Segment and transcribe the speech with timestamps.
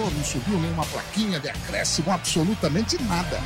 [0.00, 3.40] não subiu nenhuma plaquinha de acréscimo, absolutamente nada.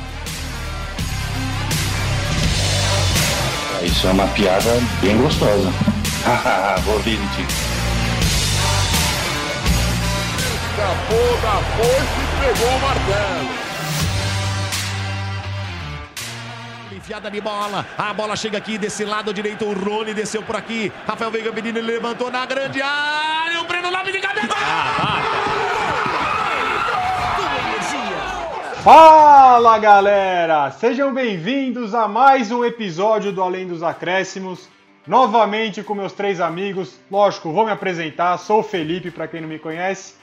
[3.83, 5.71] Isso é uma piada bem gostosa.
[6.83, 7.19] Vou rir,
[10.69, 13.69] Escapou da foice e pegou o martelo.
[16.91, 20.91] Enfiada de bola, a bola chega aqui desse lado direito, o Rony desceu por aqui,
[21.07, 25.18] Rafael Veiga menino levantou na grande área, o Breno Lopes de cabeça!
[28.83, 30.71] Fala galera!
[30.71, 34.69] Sejam bem-vindos a mais um episódio do Além dos Acréscimos.
[35.05, 36.97] Novamente com meus três amigos.
[37.11, 38.37] Lógico, vou me apresentar.
[38.37, 40.13] Sou o Felipe, para quem não me conhece.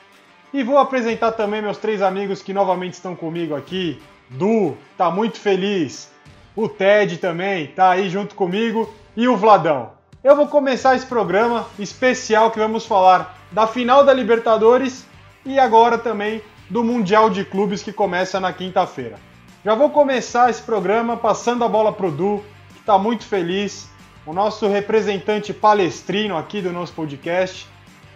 [0.55, 4.01] E vou apresentar também meus três amigos que novamente estão comigo aqui.
[4.31, 6.11] Du, tá muito feliz.
[6.57, 8.91] O Ted também tá aí junto comigo.
[9.15, 9.91] E o Vladão.
[10.25, 15.07] Eu vou começar esse programa especial que vamos falar da final da Libertadores
[15.45, 19.17] e agora também do Mundial de Clubes que começa na quinta-feira.
[19.65, 23.89] Já vou começar esse programa passando a bola pro Du, que está muito feliz,
[24.25, 27.69] o nosso representante palestrino aqui do nosso podcast.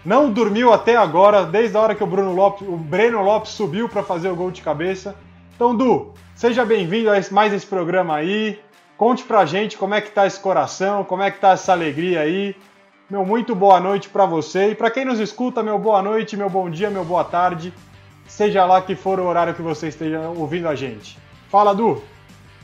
[0.05, 3.89] Não dormiu até agora, desde a hora que o Bruno Lopes, o Breno Lopes subiu
[3.89, 5.15] para fazer o gol de cabeça.
[5.55, 8.59] Então, Du, seja bem-vindo a mais esse programa aí.
[8.97, 12.21] Conte pra gente como é que tá esse coração, como é que tá essa alegria
[12.21, 12.57] aí.
[13.09, 16.49] Meu muito boa noite para você e para quem nos escuta, meu boa noite, meu
[16.49, 17.73] bom dia, meu boa tarde
[18.31, 21.19] seja lá que for o horário que você esteja ouvindo a gente.
[21.49, 22.03] Fala, Du!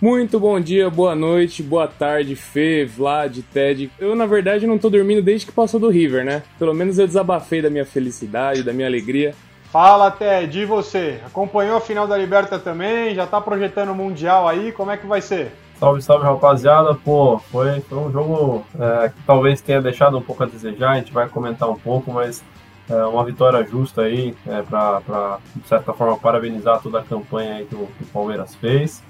[0.00, 3.91] Muito bom dia, boa noite, boa tarde, Fê, Vlad, Ted.
[3.98, 6.42] Eu, na verdade, não tô dormindo desde que passou do River, né?
[6.58, 9.34] Pelo menos eu desabafei da minha felicidade, da minha alegria.
[9.73, 11.19] Fala, Ted, e você?
[11.27, 13.14] Acompanhou a final da Liberta também?
[13.14, 14.70] Já tá projetando o Mundial aí?
[14.70, 15.51] Como é que vai ser?
[15.80, 16.95] Salve, salve, rapaziada.
[16.95, 20.96] Pô, foi, foi um jogo é, que talvez tenha deixado um pouco a desejar, a
[20.96, 22.45] gente vai comentar um pouco, mas
[22.89, 27.74] é uma vitória justa aí, é, para, de certa forma, parabenizar toda a campanha que
[27.74, 29.02] o, que o, Palmeiras fez.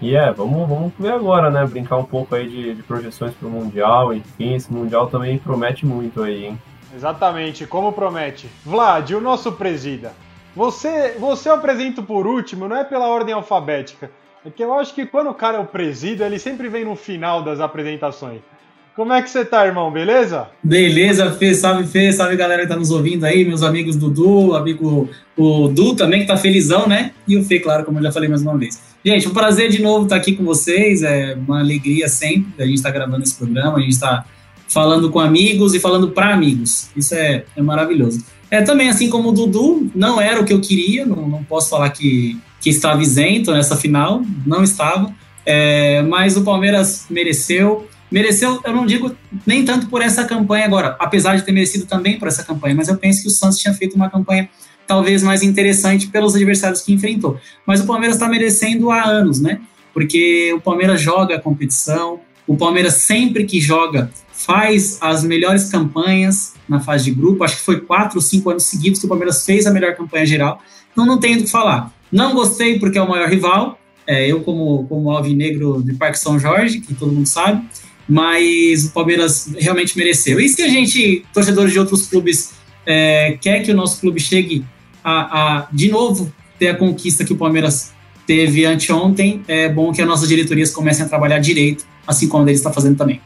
[0.00, 1.66] E é, vamos, vamos ver agora, né?
[1.66, 5.84] Brincar um pouco aí de, de projeções para o Mundial, enfim, esse Mundial também promete
[5.84, 6.58] muito aí, hein?
[6.94, 8.48] Exatamente, como promete.
[8.64, 10.12] Vlad, o nosso presida.
[10.54, 14.10] Você, você apresenta por último, não é pela ordem alfabética.
[14.44, 16.94] É que eu acho que quando o cara é o presida, ele sempre vem no
[16.94, 18.40] final das apresentações.
[18.96, 19.90] Como é que você tá, irmão?
[19.90, 20.48] Beleza?
[20.64, 21.52] Beleza, Fê.
[21.52, 22.10] Salve, Fê.
[22.10, 23.44] Salve, galera que tá nos ouvindo aí.
[23.44, 27.12] Meus amigos Dudu, amigo o Du também, que tá felizão, né?
[27.28, 28.80] E o Fê, claro, como eu já falei mais uma vez.
[29.04, 31.02] Gente, um prazer de novo estar aqui com vocês.
[31.02, 33.76] É uma alegria sempre a gente tá gravando esse programa.
[33.76, 34.24] A gente está
[34.66, 36.88] falando com amigos e falando para amigos.
[36.96, 38.24] Isso é, é maravilhoso.
[38.50, 41.04] É também, assim como o Dudu, não era o que eu queria.
[41.04, 44.22] Não, não posso falar que, que estava isento nessa final.
[44.46, 45.12] Não estava.
[45.44, 49.14] É, mas o Palmeiras mereceu mereceu, eu não digo
[49.46, 52.88] nem tanto por essa campanha agora, apesar de ter merecido também por essa campanha, mas
[52.88, 54.48] eu penso que o Santos tinha feito uma campanha
[54.86, 57.38] talvez mais interessante pelos adversários que enfrentou.
[57.66, 59.60] Mas o Palmeiras está merecendo há anos, né?
[59.92, 66.54] Porque o Palmeiras joga a competição, o Palmeiras sempre que joga faz as melhores campanhas
[66.68, 67.42] na fase de grupo.
[67.42, 70.26] Acho que foi quatro ou cinco anos seguidos que o Palmeiras fez a melhor campanha
[70.26, 70.60] geral.
[70.92, 71.92] Então não tenho o que falar.
[72.12, 73.78] Não gostei porque é o maior rival.
[74.06, 77.66] É, eu, como, como alvinegro de Parque São Jorge, que todo mundo sabe,
[78.08, 80.40] mas o Palmeiras realmente mereceu.
[80.40, 82.54] E se a gente, torcedores de outros clubes,
[82.86, 84.64] é, quer que o nosso clube chegue
[85.02, 87.92] a, a, de novo, ter a conquista que o Palmeiras
[88.26, 92.52] teve anteontem, é bom que as nossas diretorias comecem a trabalhar direito, assim como ele
[92.52, 93.20] está fazendo também.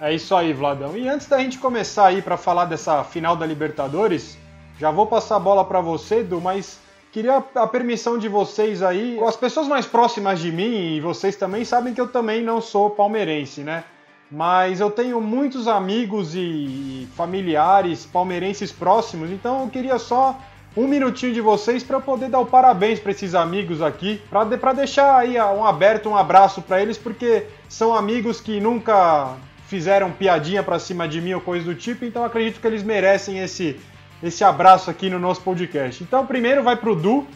[0.00, 0.96] É isso aí, Vladão.
[0.96, 4.36] E antes da gente começar aí para falar dessa final da Libertadores,
[4.78, 6.80] já vou passar a bola para você, Edu, mas
[7.12, 9.18] queria a permissão de vocês aí.
[9.24, 12.90] As pessoas mais próximas de mim e vocês também sabem que eu também não sou
[12.90, 13.84] palmeirense, né?
[14.32, 20.40] Mas eu tenho muitos amigos e familiares palmeirenses próximos, então eu queria só
[20.74, 25.18] um minutinho de vocês para poder dar o parabéns para esses amigos aqui, para deixar
[25.18, 29.36] aí um aberto, um abraço para eles, porque são amigos que nunca
[29.66, 33.38] fizeram piadinha para cima de mim ou coisa do tipo, então acredito que eles merecem
[33.38, 33.78] esse
[34.22, 36.02] esse abraço aqui no nosso podcast.
[36.02, 37.26] Então, primeiro vai pro Du,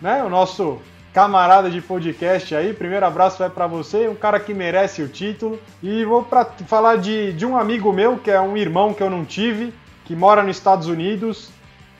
[0.00, 0.78] né, o nosso
[1.14, 2.74] camarada de podcast aí.
[2.74, 5.60] Primeiro abraço vai para você, um cara que merece o título.
[5.80, 9.08] E vou para falar de, de um amigo meu, que é um irmão que eu
[9.08, 9.72] não tive,
[10.04, 11.50] que mora nos Estados Unidos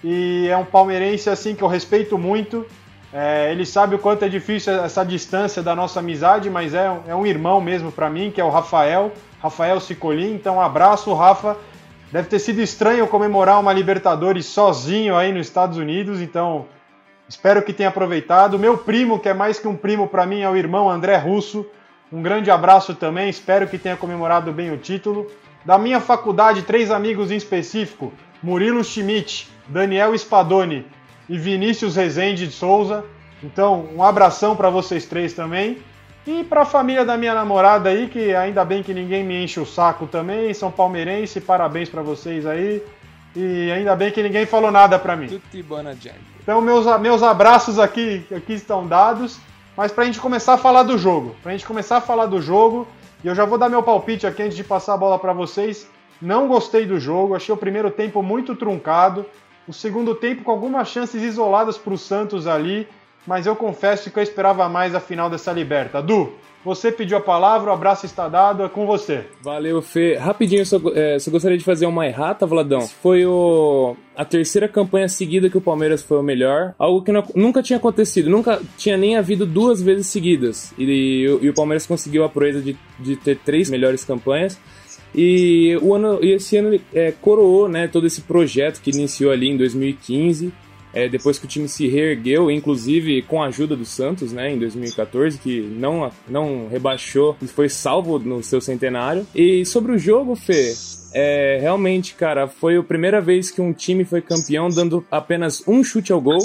[0.03, 2.67] e é um palmeirense assim que eu respeito muito.
[3.13, 7.15] É, ele sabe o quanto é difícil essa distância da nossa amizade, mas é, é
[7.15, 10.35] um irmão mesmo para mim, que é o Rafael, Rafael Cicolin.
[10.35, 11.57] Então, um abraço, Rafa.
[12.11, 16.67] Deve ter sido estranho comemorar uma Libertadores sozinho aí nos Estados Unidos, então
[17.29, 18.59] Espero que tenha aproveitado.
[18.59, 21.67] Meu primo, que é mais que um primo para mim, é o irmão André Russo.
[22.13, 23.29] Um grande abraço também.
[23.29, 25.31] Espero que tenha comemorado bem o título.
[25.65, 28.13] Da minha faculdade, três amigos em específico:
[28.43, 30.87] Murilo Schmidt, Daniel Spadoni
[31.29, 33.05] e Vinícius Rezende de Souza.
[33.43, 35.79] Então, um abração para vocês três também.
[36.27, 39.61] E para a família da minha namorada aí, que ainda bem que ninguém me enche
[39.61, 42.83] o saco também, são palmeirense, parabéns para vocês aí.
[43.37, 45.27] E ainda bem que ninguém falou nada para mim.
[46.45, 49.41] Então, meus, meus abraços aqui, aqui estão dados.
[49.77, 52.27] Mas para a gente começar a falar do jogo, para a gente começar a falar
[52.27, 52.87] do jogo,
[53.25, 55.89] e eu já vou dar meu palpite aqui antes de passar a bola para vocês.
[56.23, 59.27] Não gostei do jogo, achei o primeiro tempo muito truncado,
[59.67, 62.87] o segundo tempo com algumas chances isoladas para o Santos ali,
[63.27, 66.01] mas eu confesso que eu esperava mais a final dessa liberta.
[66.01, 66.33] Du,
[66.65, 69.25] você pediu a palavra, o abraço está dado, é com você.
[69.43, 70.17] Valeu, Fê.
[70.17, 72.81] Rapidinho, só, é, só gostaria de fazer uma errata, Vladão.
[72.81, 76.75] Foi o, a terceira campanha seguida que o Palmeiras foi o melhor.
[76.79, 78.31] Algo que não, nunca tinha acontecido.
[78.31, 80.73] Nunca tinha nem havido duas vezes seguidas.
[80.79, 84.59] E, e, e o Palmeiras conseguiu a proeza de, de ter três melhores campanhas.
[85.15, 89.51] E, o ano, e esse ano é, coroou né, todo esse projeto que iniciou ali
[89.51, 90.53] em 2015
[90.95, 94.59] é, depois que o time se reergueu, inclusive com a ajuda do Santos, né, em
[94.59, 99.27] 2014, que não, não rebaixou e foi salvo no seu centenário.
[99.35, 100.73] E sobre o jogo, Fê,
[101.15, 105.85] é, realmente, cara, foi a primeira vez que um time foi campeão dando apenas um
[105.85, 106.41] chute ao gol.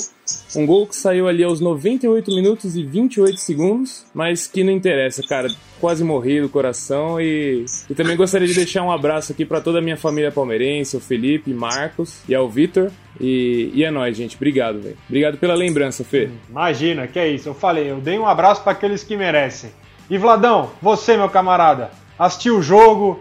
[0.56, 5.24] Um gol que saiu ali aos 98 minutos e 28 segundos, mas que não interessa,
[5.24, 5.50] cara.
[5.81, 9.80] Quase morri do coração e, e também gostaria de deixar um abraço aqui para toda
[9.80, 12.92] a minha família palmeirense, o Felipe, Marcos e ao Vitor.
[13.19, 14.36] E, e é nóis, gente.
[14.36, 14.98] Obrigado, velho.
[15.07, 16.30] Obrigado pela lembrança, Fê.
[16.48, 17.50] Imagina, que é isso.
[17.50, 19.71] Eu falei, eu dei um abraço para aqueles que merecem.
[20.10, 21.89] E Vladão, você, meu camarada,
[22.19, 23.19] assistiu o jogo,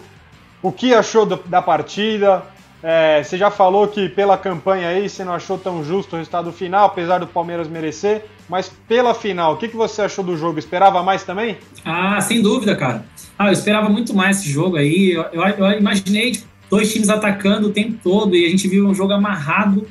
[0.63, 2.43] o que achou do, da partida?
[2.83, 6.53] É, você já falou que pela campanha aí você não achou tão justo o resultado
[6.53, 10.59] final, apesar do Palmeiras merecer, mas pela final, o que, que você achou do jogo?
[10.59, 11.59] Esperava mais também?
[11.85, 13.05] Ah, sem dúvida, cara.
[13.37, 15.11] Ah, eu esperava muito mais esse jogo aí.
[15.11, 18.87] Eu, eu, eu imaginei tipo, dois times atacando o tempo todo e a gente viu
[18.87, 19.87] um jogo amarrado,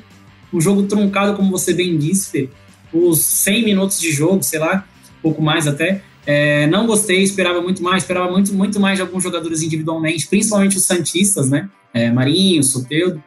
[0.52, 2.48] um jogo truncado, como você bem disse, Fê.
[2.90, 4.84] Os 100 minutos de jogo, sei lá,
[5.22, 6.00] pouco mais até.
[6.30, 10.76] É, não gostei, esperava muito mais, esperava muito, muito mais de alguns jogadores individualmente, principalmente
[10.76, 11.70] os Santistas, né?
[11.94, 13.24] É, Marinho, Soteudo.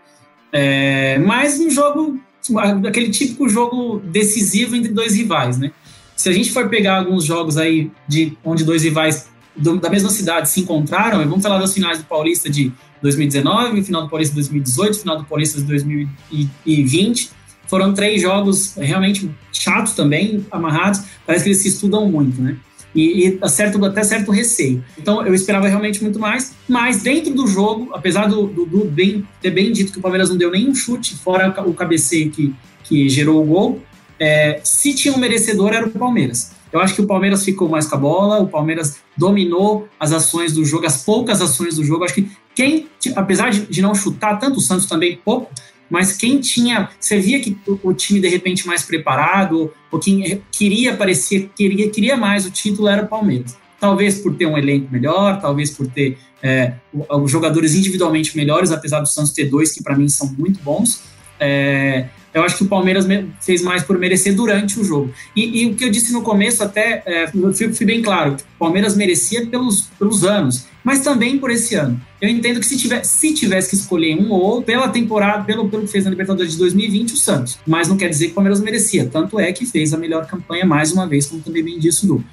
[0.54, 2.20] É, mas um jogo,
[2.88, 5.72] aquele típico jogo decisivo entre dois rivais, né?
[6.16, 9.28] Se a gente for pegar alguns jogos aí de onde dois rivais
[9.58, 12.72] do, da mesma cidade se encontraram, vamos falar das finais do Paulista de
[13.02, 17.32] 2019, final do Paulista de 2018, final do Paulista de 2020.
[17.66, 21.02] Foram três jogos realmente chatos também, amarrados.
[21.26, 22.58] Parece que eles se estudam muito, né?
[22.94, 24.84] E, e certo, até certo receio.
[24.98, 29.28] Então eu esperava realmente muito mais, mas dentro do jogo, apesar do, do, do bem,
[29.42, 32.54] ter bem dito que o Palmeiras não deu nenhum chute, fora o cabeceio que,
[32.84, 33.82] que gerou o gol,
[34.20, 36.52] é, se tinha um merecedor era o Palmeiras.
[36.72, 40.54] Eu acho que o Palmeiras ficou mais com a bola, o Palmeiras dominou as ações
[40.54, 42.06] do jogo, as poucas ações do jogo.
[42.06, 45.52] Acho que quem, apesar de, de não chutar, tanto o Santos também pouco,
[45.92, 50.94] mas quem tinha, você via que o time de repente mais preparado, ou quem queria
[50.94, 53.58] aparecer, queria, queria mais o título era o Palmeiras.
[53.78, 59.02] Talvez por ter um elenco melhor, talvez por ter é, os jogadores individualmente melhores, apesar
[59.02, 61.04] do Santos ter dois que para mim são muito bons.
[61.38, 63.06] É, eu acho que o Palmeiras
[63.42, 65.14] fez mais por merecer durante o jogo.
[65.36, 68.60] E, e o que eu disse no começo, até é, fui, fui, bem claro: o
[68.60, 72.00] Palmeiras merecia pelos, pelos anos, mas também por esse ano.
[72.22, 75.70] Eu entendo que se, tiver, se tivesse que escolher um ou outro, pela temporada, pelo,
[75.70, 77.60] pelo que fez na Libertadores de 2020, o Santos.
[77.66, 79.06] Mas não quer dizer que o Palmeiras merecia.
[79.06, 82.24] Tanto é que fez a melhor campanha mais uma vez, como também bem disse o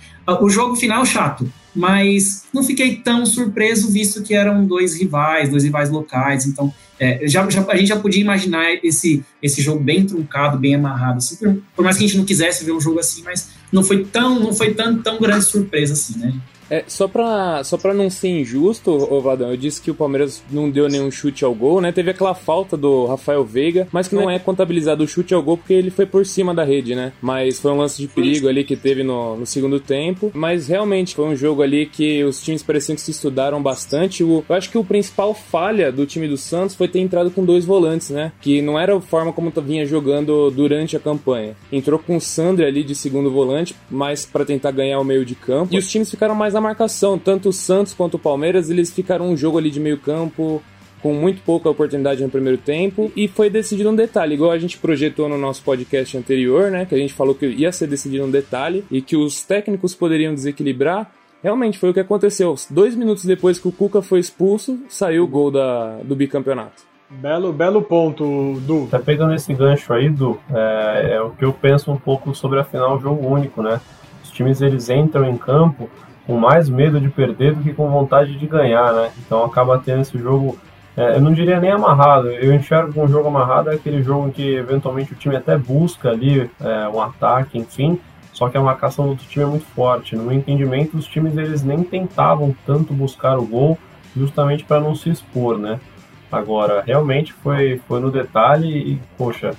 [0.41, 5.63] O jogo final, chato mas não fiquei tão surpreso, visto que eram dois rivais, dois
[5.63, 10.05] rivais locais, então é, já, já, a gente já podia imaginar esse, esse jogo bem
[10.05, 12.99] truncado, bem amarrado, assim, por, por, mais que a gente não quisesse ver um jogo
[12.99, 16.35] assim, mas não foi tão, não foi tão, tão grande surpresa assim, né?
[16.71, 20.43] É, só pra, só pra não ser injusto, ô Vadão, eu disse que o Palmeiras
[20.51, 21.93] não deu nenhum chute ao gol, né?
[21.93, 25.57] Teve aquela falta do Rafael Veiga, mas que não é contabilizado o chute ao gol
[25.57, 27.13] porque ele foi por cima da rede, né?
[27.21, 30.31] Mas foi um lance de perigo ali que teve no, no segundo tempo.
[30.35, 34.23] Mas realmente foi um jogo ali que os times pareciam que se estudaram bastante.
[34.23, 37.45] O, eu acho que o principal falha do time do Santos foi ter entrado com
[37.45, 38.33] dois volantes, né?
[38.41, 41.57] Que não era a forma como vinha jogando durante a campanha.
[41.73, 45.35] Entrou com o Sandri ali de segundo volante, mas para tentar ganhar o meio de
[45.35, 45.75] campo.
[45.75, 47.19] E os times ficaram mais na marcação.
[47.19, 50.63] Tanto o Santos quanto o Palmeiras, eles ficaram um jogo ali de meio campo
[51.01, 54.77] com muito pouca oportunidade no primeiro tempo e foi decidido um detalhe, igual a gente
[54.77, 58.31] projetou no nosso podcast anterior, né, que a gente falou que ia ser decidido um
[58.31, 61.13] detalhe e que os técnicos poderiam desequilibrar.
[61.41, 62.53] Realmente foi o que aconteceu.
[62.69, 66.83] Dois minutos depois que o Cuca foi expulso, saiu o gol da, do bicampeonato.
[67.09, 68.89] Belo, belo ponto, Du.
[68.91, 72.59] Tá pegando esse gancho aí, Du, é, é o que eu penso um pouco sobre
[72.59, 73.81] a final jogo único, né?
[74.25, 75.89] Os times eles entram em campo
[76.29, 79.11] com mais medo de perder do que com vontade de ganhar, né?
[79.19, 80.59] Então acaba tendo esse jogo
[80.95, 82.29] é, eu não diria nem amarrado.
[82.29, 85.57] Eu enxergo que um jogo amarrado é aquele jogo em que eventualmente o time até
[85.57, 87.99] busca ali é, um ataque, enfim,
[88.33, 90.17] só que a marcação do outro time é muito forte.
[90.17, 93.79] No meu entendimento, os times eles nem tentavam tanto buscar o gol,
[94.17, 95.79] justamente para não se expor, né?
[96.33, 99.53] Agora, realmente foi, foi no detalhe e, poxa,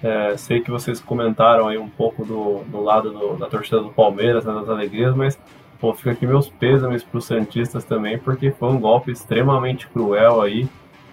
[0.00, 3.90] é, sei que vocês comentaram aí um pouco do, do lado do, da torcida do
[3.90, 5.36] Palmeiras, né, das alegrias, mas
[5.80, 10.40] pô, fica aqui meus pêsames para os Santistas também, porque foi um golpe extremamente cruel
[10.40, 10.68] aí.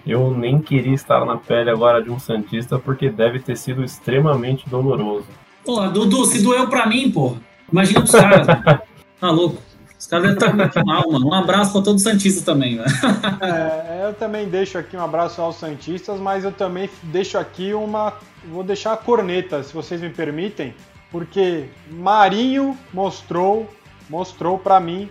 [0.05, 4.67] Eu nem queria estar na pele agora de um Santista, porque deve ter sido extremamente
[4.67, 5.27] doloroso.
[5.63, 7.37] Pô, Dudu, se doeu pra mim, pô.
[7.71, 8.47] Imagina os caras.
[9.19, 9.61] tá louco.
[9.97, 11.27] Os caras devem estar muito mal, mano.
[11.27, 12.89] Um abraço para todo Santista também, velho.
[13.41, 18.13] É, eu também deixo aqui um abraço aos Santistas, mas eu também deixo aqui uma.
[18.51, 20.73] Vou deixar a corneta, se vocês me permitem,
[21.11, 23.69] porque Marinho mostrou,
[24.11, 25.09] mostrou para mim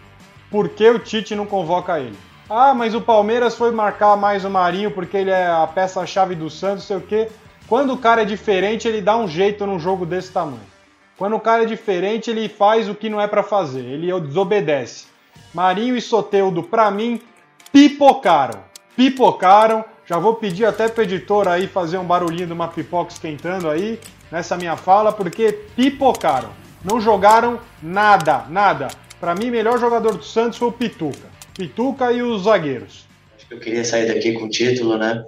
[0.51, 2.17] por que o Tite não convoca ele.
[2.51, 6.51] Ah, mas o Palmeiras foi marcar mais o Marinho porque ele é a peça-chave do
[6.51, 7.29] Santos, sei o quê.
[7.67, 10.61] Quando o cara é diferente, ele dá um jeito num jogo desse tamanho.
[11.17, 15.07] Quando o cara é diferente, ele faz o que não é para fazer, ele desobedece.
[15.55, 17.23] Marinho e Soteudo, para mim,
[17.73, 18.61] pipocaram.
[18.97, 19.85] Pipocaram.
[20.05, 23.99] Já vou pedir até pro editor aí fazer um barulhinho de uma pipoca esquentando aí
[24.31, 26.51] nessa minha fala, porque pipocaram.
[26.85, 28.89] Não jogaram nada, nada.
[29.21, 31.29] Para mim, melhor jogador do Santos foi o Pituca.
[31.55, 33.07] Pituca e os zagueiros.
[33.51, 35.25] Eu queria sair daqui com o título, né?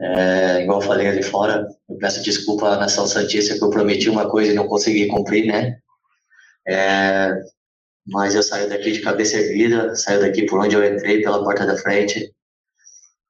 [0.00, 4.08] É, igual eu falei ali fora, eu peço desculpa à Nação Santista que eu prometi
[4.08, 5.78] uma coisa e não consegui cumprir, né?
[6.68, 7.32] É,
[8.06, 11.66] mas eu saio daqui de cabeça erguida, saio daqui por onde eu entrei, pela porta
[11.66, 12.32] da frente.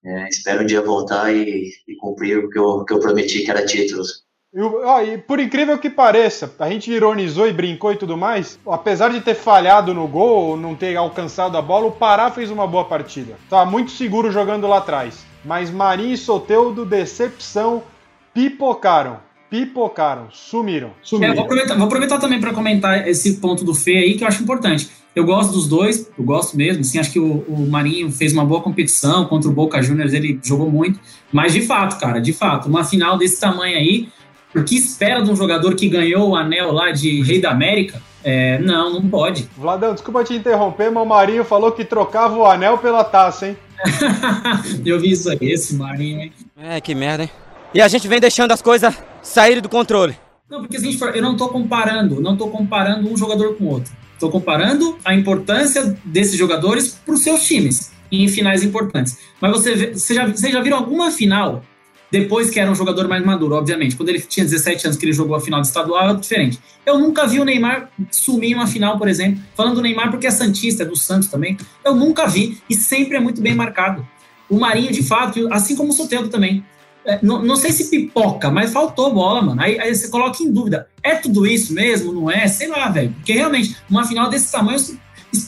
[0.05, 3.51] É, espero um dia voltar e, e cumprir o que eu, que eu prometi, que
[3.51, 4.28] era títulos.
[4.55, 8.59] E, ó, e por incrível que pareça, a gente ironizou e brincou e tudo mais.
[8.67, 12.67] Apesar de ter falhado no gol, não ter alcançado a bola, o Pará fez uma
[12.67, 13.37] boa partida.
[13.51, 15.27] Tava muito seguro jogando lá atrás.
[15.45, 17.83] Mas Marinho e Soteudo, decepção,
[18.33, 19.19] pipocaram.
[19.51, 20.93] Pipocaram, sumiram.
[21.03, 21.33] sumiram.
[21.33, 24.29] É, vou, aproveitar, vou, aproveitar, também para comentar esse ponto do Fê aí, que eu
[24.29, 24.91] acho importante.
[25.15, 26.81] Eu gosto dos dois, eu gosto mesmo.
[26.81, 30.39] Assim, acho que o, o Marinho fez uma boa competição contra o Boca Juniors, ele
[30.43, 31.01] jogou muito.
[31.33, 34.09] Mas de fato, cara, de fato, uma final desse tamanho aí,
[34.55, 38.01] o que espera de um jogador que ganhou o anel lá de Rei da América?
[38.25, 39.49] É, não, não pode.
[39.57, 43.57] Vladão, desculpa te interromper, mas o Marinho falou que trocava o anel pela taça, hein?
[44.85, 46.33] eu vi isso aí, esse Marinho, hein?
[46.57, 47.31] É, que merda, hein?
[47.73, 50.17] E a gente vem deixando as coisas saírem do controle.
[50.51, 53.93] Não, porque se eu não tô comparando, não tô comparando um jogador com o outro.
[54.19, 59.19] Tô comparando a importância desses jogadores para os seus times em finais importantes.
[59.41, 61.63] Mas você, você, já, você já viram alguma final
[62.11, 63.97] depois que era um jogador mais maduro, obviamente.
[63.97, 66.59] Quando ele tinha 17 anos que ele jogou a final de estadual, é diferente.
[66.85, 69.41] Eu nunca vi o Neymar sumir uma final, por exemplo.
[69.55, 71.57] Falando do Neymar porque é Santista, é do Santos também.
[71.85, 74.07] Eu nunca vi e sempre é muito bem marcado.
[74.49, 76.65] O Marinho, de fato, assim como o Soteldo também.
[77.05, 79.61] É, não, não, sei se pipoca, mas faltou bola, mano.
[79.61, 80.89] Aí, aí, você coloca em dúvida.
[81.03, 82.13] É tudo isso mesmo?
[82.13, 82.47] Não é?
[82.49, 83.13] Sei lá, velho.
[83.13, 84.79] Porque realmente, uma final desse tamanho,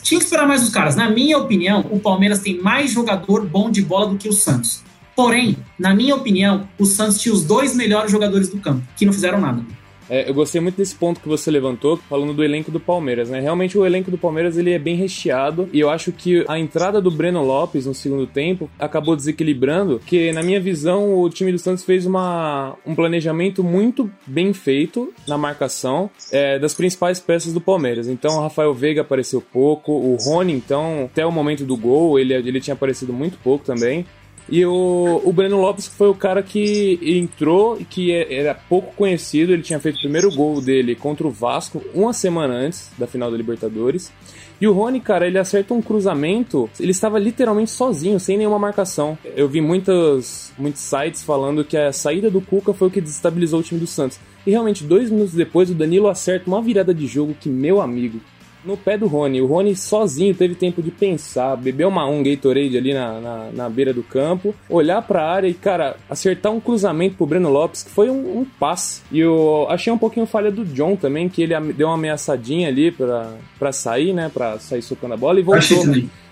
[0.02, 0.94] tinha que esperar mais os caras.
[0.94, 4.82] Na minha opinião, o Palmeiras tem mais jogador bom de bola do que o Santos.
[5.20, 9.12] Porém, na minha opinião, o Santos tinha os dois melhores jogadores do campo, que não
[9.12, 9.62] fizeram nada.
[10.08, 13.38] É, eu gostei muito desse ponto que você levantou, falando do elenco do Palmeiras, né?
[13.38, 17.02] Realmente o elenco do Palmeiras ele é bem recheado e eu acho que a entrada
[17.02, 21.58] do Breno Lopes no segundo tempo acabou desequilibrando, que na minha visão o time do
[21.58, 27.60] Santos fez uma, um planejamento muito bem feito na marcação é, das principais peças do
[27.60, 28.08] Palmeiras.
[28.08, 32.32] Então o Rafael Veiga apareceu pouco, o Rony então até o momento do gol ele,
[32.32, 34.06] ele tinha aparecido muito pouco também.
[34.50, 38.92] E o, o Breno Lopes foi o cara que entrou e que é, era pouco
[38.96, 39.52] conhecido.
[39.52, 43.30] Ele tinha feito o primeiro gol dele contra o Vasco uma semana antes da final
[43.30, 44.12] da Libertadores.
[44.60, 49.16] E o Rony, cara, ele acerta um cruzamento, ele estava literalmente sozinho, sem nenhuma marcação.
[49.34, 53.60] Eu vi muitos, muitos sites falando que a saída do Cuca foi o que desestabilizou
[53.60, 54.20] o time do Santos.
[54.46, 58.20] E realmente, dois minutos depois, o Danilo acerta uma virada de jogo que, meu amigo,
[58.64, 59.40] no pé do Rony.
[59.40, 63.68] O Rony sozinho teve tempo de pensar, beber uma um Gatorade ali na, na, na
[63.68, 67.82] beira do campo, olhar para a área e, cara, acertar um cruzamento pro Breno Lopes,
[67.82, 69.02] que foi um, um passe.
[69.10, 72.90] E eu achei um pouquinho falha do John também, que ele deu uma ameaçadinha ali
[72.90, 75.84] para sair, né, para sair socando a bola e voltou.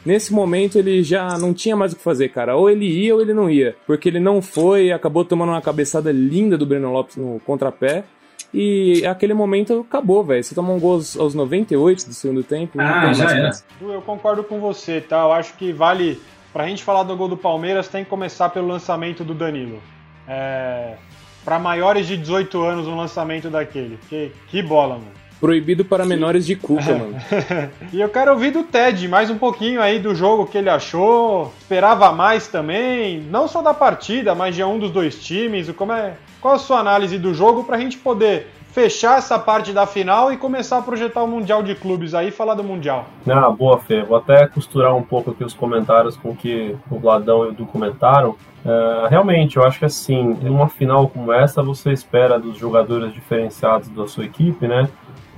[0.05, 2.57] Nesse momento ele já não tinha mais o que fazer, cara.
[2.57, 3.77] Ou ele ia ou ele não ia.
[3.87, 8.05] Porque ele não foi e acabou tomando uma cabeçada linda do Breno Lopes no contrapé.
[8.53, 10.43] E aquele momento acabou, velho.
[10.43, 12.81] Você tomou um gol aos, aos 98 do segundo tempo.
[12.81, 13.51] Ah, já era.
[13.81, 15.21] Eu concordo com você, tá?
[15.21, 16.21] Eu acho que vale.
[16.53, 19.83] Pra gente falar do gol do Palmeiras, tem que começar pelo lançamento do Danilo.
[20.27, 20.97] É,
[21.45, 23.99] para maiores de 18 anos, um lançamento daquele.
[24.09, 25.18] Que, que bola, mano.
[25.41, 27.17] Proibido para menores de Cuca, mano.
[27.93, 31.53] e eu quero ouvir do Ted mais um pouquinho aí do jogo que ele achou.
[31.61, 35.71] Esperava mais também, não só da partida, mas de um dos dois times.
[35.71, 39.87] Como é, qual a sua análise do jogo pra gente poder fechar essa parte da
[39.87, 43.07] final e começar a projetar o Mundial de Clubes aí e falar do Mundial.
[43.27, 44.03] Ah, boa, Fê.
[44.03, 47.67] Vou até costurar um pouco aqui os comentários com que o Vladão e o Du
[47.67, 48.37] comentaram.
[48.65, 53.13] Uh, realmente, eu acho que assim, em uma final como essa, você espera dos jogadores
[53.13, 54.89] diferenciados da sua equipe, né?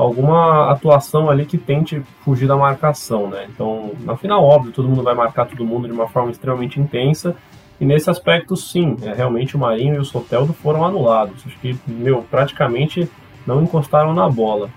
[0.01, 3.47] Alguma atuação ali que tente fugir da marcação, né?
[3.53, 7.37] Então, na final, óbvio, todo mundo vai marcar todo mundo de uma forma extremamente intensa.
[7.79, 11.43] E nesse aspecto, sim, é, realmente o Marinho e o Soteldo foram anulados.
[11.47, 13.11] Acho que, meu, praticamente
[13.47, 14.71] não encostaram na bola.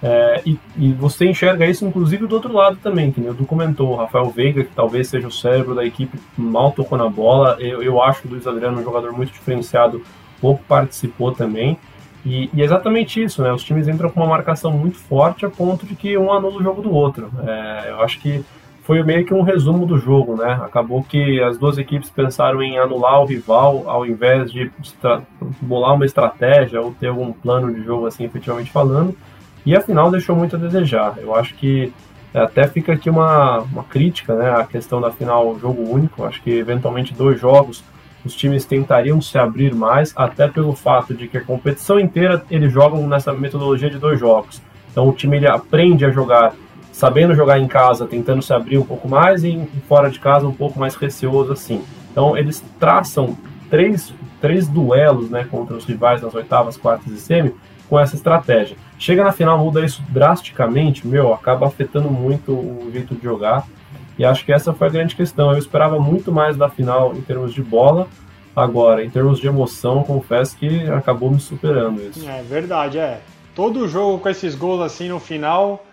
[0.00, 3.90] É, e, e, você enxerga isso, inclusive, do outro lado também, que o Du comentou,
[3.90, 7.56] o Rafael Veiga, que talvez seja o cérebro da equipe, mal tocou na bola.
[7.58, 10.00] Eu, eu acho que o Luiz Adriano é um jogador muito diferenciado,
[10.40, 11.76] pouco participou também.
[12.24, 13.52] E, e, é exatamente isso, né?
[13.52, 16.62] Os times entram com uma marcação muito forte a ponto de que um anula o
[16.62, 17.30] jogo do outro.
[17.46, 18.44] É, eu acho que
[18.82, 20.58] foi meio que um resumo do jogo, né?
[20.64, 24.72] Acabou que as duas equipes pensaram em anular o rival ao invés de
[25.60, 29.14] bolar uma estratégia ou ter algum plano de jogo, assim, efetivamente falando.
[29.66, 31.18] E a final deixou muito a desejar.
[31.18, 31.92] Eu acho que
[32.32, 34.50] até fica aqui uma, uma crítica, né?
[34.50, 36.24] A questão da final jogo único.
[36.24, 37.84] Acho que eventualmente dois jogos
[38.28, 42.70] os times tentariam se abrir mais, até pelo fato de que a competição inteira eles
[42.70, 44.60] jogam nessa metodologia de dois jogos.
[44.92, 46.54] Então o time ele aprende a jogar
[46.92, 50.52] sabendo jogar em casa, tentando se abrir um pouco mais e fora de casa um
[50.52, 51.82] pouco mais receoso assim.
[52.10, 53.36] Então eles traçam
[53.70, 57.54] três, três duelos né, contra os rivais nas oitavas, quartas e semi
[57.88, 58.76] com essa estratégia.
[58.98, 63.64] Chega na final, muda isso drasticamente, meu, acaba afetando muito o jeito de jogar.
[64.18, 65.52] E acho que essa foi a grande questão.
[65.52, 68.08] Eu esperava muito mais da final em termos de bola.
[68.54, 72.28] Agora, em termos de emoção, confesso que acabou me superando isso.
[72.28, 73.20] É verdade, é.
[73.54, 75.84] Todo jogo com esses gols assim no final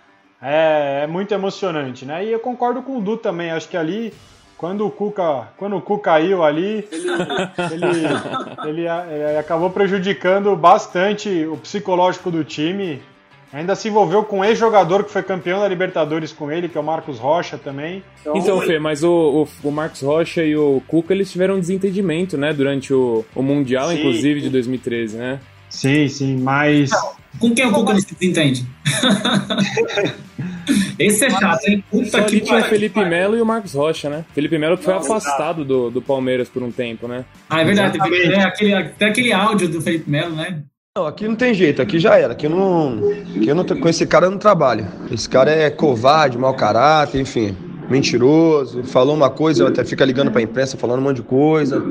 [0.41, 2.25] é, é muito emocionante, né?
[2.25, 3.51] E eu concordo com o Du também.
[3.51, 4.11] Acho que ali
[4.57, 11.45] quando o Cuca, quando o Cuca caiu ali, ele, ele, ele, ele, acabou prejudicando bastante
[11.45, 13.01] o psicológico do time.
[13.55, 16.81] Ainda se envolveu com um ex-jogador que foi campeão da Libertadores com ele, que é
[16.81, 18.03] o Marcos Rocha também.
[18.19, 21.59] Então, então Fê, mas o, o, o, Marcos Rocha e o Cuca, eles tiveram um
[21.61, 22.51] desentendimento, né?
[22.51, 23.99] Durante o, o Mundial, sim.
[23.99, 25.39] inclusive, de 2013, né?
[25.69, 26.89] Sim, sim, mas...
[27.39, 28.65] Com quem o Cuca não se desentende?
[30.99, 31.81] Esse é chato, hein?
[31.89, 34.25] Puta que tinha o Felipe Melo e o Marcos Rocha, né?
[34.33, 37.23] Felipe Melo que foi afastado do, do Palmeiras por um tempo, né?
[37.49, 37.97] Ah, é verdade.
[37.97, 40.61] Tem, aquele, até aquele áudio do Felipe Melo, né?
[40.97, 42.31] Não, aqui não tem jeito, aqui já era.
[42.31, 42.99] Aqui eu não,
[43.35, 43.65] aqui eu não.
[43.65, 44.87] Com esse cara eu não trabalho.
[45.11, 47.53] Esse cara é covarde, mau caráter, enfim.
[47.89, 51.83] Mentiroso, falou uma coisa, até fica ligando pra imprensa falando um monte de coisa.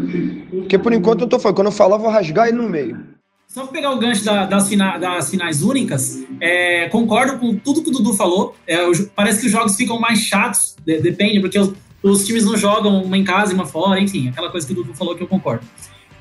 [0.49, 2.99] Porque por enquanto eu tô falando, quando eu falar, eu vou rasgar ele no meio.
[3.47, 7.83] Só para pegar o gancho da, das, fina, das, finais únicas, é, concordo com tudo
[7.83, 8.57] que o Dudu falou.
[8.67, 8.79] É,
[9.15, 13.03] parece que os jogos ficam mais chatos, de, depende, porque os, os, times não jogam
[13.03, 15.29] uma em casa e uma fora, enfim, aquela coisa que o Dudu falou que eu
[15.29, 15.63] concordo.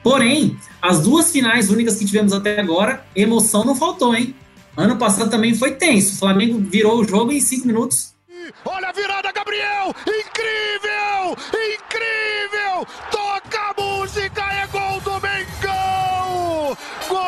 [0.03, 4.35] Porém, as duas finais únicas que tivemos até agora, emoção não faltou, hein?
[4.75, 6.15] Ano passado também foi tenso.
[6.15, 8.13] O Flamengo virou o jogo em cinco minutos.
[8.65, 9.95] Olha a virada, Gabriel!
[10.01, 11.37] Incrível!
[11.75, 12.85] Incrível!
[13.09, 16.77] Toca a música, é gol do Mengão!
[17.07, 17.19] Gol!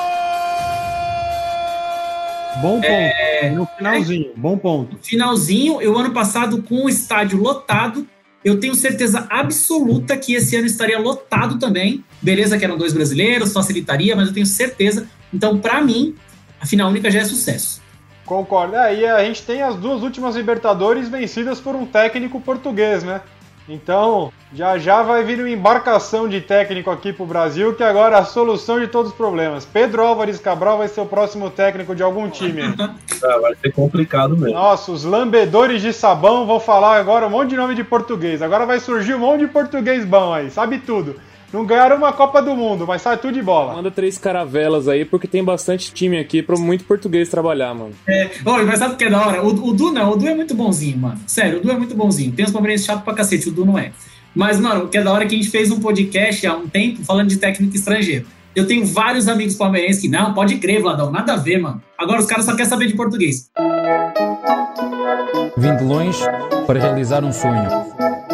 [2.61, 2.85] Bom ponto.
[2.85, 3.49] É...
[3.51, 4.97] No finalzinho, bom ponto.
[5.01, 8.05] Finalzinho, eu ano passado com o estádio lotado,
[8.45, 12.05] eu tenho certeza absoluta que esse ano estaria lotado também.
[12.21, 15.09] Beleza que eram dois brasileiros, facilitaria, mas eu tenho certeza.
[15.33, 16.15] Então, para mim,
[16.61, 17.81] a final única já é sucesso.
[18.23, 18.75] Concordo.
[18.75, 23.21] É, e a gente tem as duas últimas Libertadores vencidas por um técnico português, né?
[23.67, 28.19] Então, já já vai vir uma embarcação de técnico aqui pro Brasil, que agora é
[28.19, 29.65] a solução de todos os problemas.
[29.65, 32.61] Pedro Álvares Cabral vai ser o próximo técnico de algum time.
[32.79, 34.53] ah, vai ser complicado mesmo.
[34.53, 38.41] Nossa, os lambedores de sabão vão falar agora um monte de nome de português.
[38.41, 41.15] Agora vai surgir um monte de português bom aí, sabe tudo.
[41.55, 43.75] Não ganharam uma Copa do Mundo, mas sai tudo de bola.
[43.75, 47.93] Manda três caravelas aí, porque tem bastante time aqui para muito português trabalhar, mano.
[48.05, 49.41] É, oh, mas sabe o que é da hora?
[49.41, 51.17] O, o Du não, o Du é muito bonzinho, mano.
[51.25, 52.33] Sério, o Du é muito bonzinho.
[52.33, 53.93] Tem uns palmeirenses chato pra cacete, o Du não é.
[54.35, 56.57] Mas, mano, o que é da hora é que a gente fez um podcast há
[56.57, 58.25] um tempo falando de técnico estrangeiro.
[58.53, 61.81] Eu tenho vários amigos palmeirenses que, não, pode crer, Vladão, nada a ver, mano.
[61.97, 63.49] Agora os caras só querem saber de português.
[65.55, 66.19] Vim de longe
[66.67, 68.24] para realizar um sonho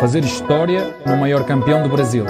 [0.00, 2.24] fazer história no maior campeão do Brasil.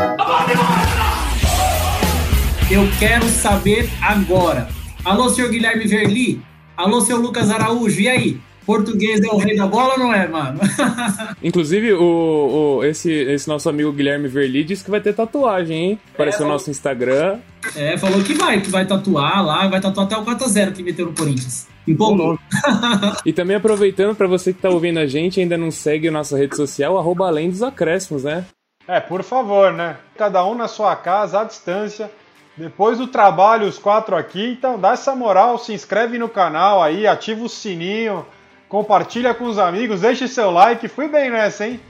[2.71, 4.69] Eu quero saber agora.
[5.05, 6.43] Alô, senhor Guilherme Verli?
[6.77, 8.01] Alô, seu Lucas Araújo?
[8.01, 8.41] E aí?
[8.65, 10.61] Português é o rei da bola ou não é, mano?
[11.43, 16.01] Inclusive, o, o, esse, esse nosso amigo Guilherme Verli disse que vai ter tatuagem, hein?
[16.13, 17.39] Apareceu é, no nosso Instagram.
[17.75, 21.07] É, falou que vai, que vai tatuar lá, vai tatuar até o 4x0 que meteu
[21.07, 21.67] no Corinthians.
[21.91, 22.39] Empolgou.
[23.25, 26.13] E também aproveitando para você que tá ouvindo a gente e ainda não segue a
[26.13, 28.45] nossa rede social, arroba além dos acréscimos, né?
[28.87, 29.97] É, por favor, né?
[30.17, 32.11] Cada um na sua casa, à distância.
[32.57, 34.53] Depois do trabalho, os quatro aqui.
[34.53, 38.27] Então dá essa moral, se inscreve no canal aí, ativa o sininho,
[38.69, 40.89] compartilha com os amigos, deixe seu like.
[40.89, 41.81] Fui bem nessa, hein?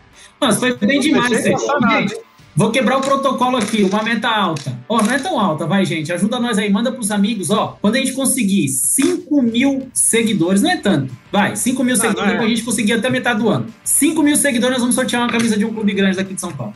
[0.41, 1.55] Mas foi bem demais, deixei
[2.59, 4.77] Vou quebrar o protocolo aqui, uma meta alta.
[4.89, 6.13] Ó, não é tão alta, vai, gente.
[6.13, 7.79] Ajuda nós aí, manda pros amigos, ó.
[7.81, 11.17] Quando a gente conseguir 5 mil seguidores, não é tanto.
[11.31, 12.39] Vai, 5 mil seguidores não é.
[12.39, 13.67] pra gente conseguir até metade do ano.
[13.85, 16.51] 5 mil seguidores, nós vamos sortear uma camisa de um clube grande daqui de São
[16.51, 16.75] Paulo.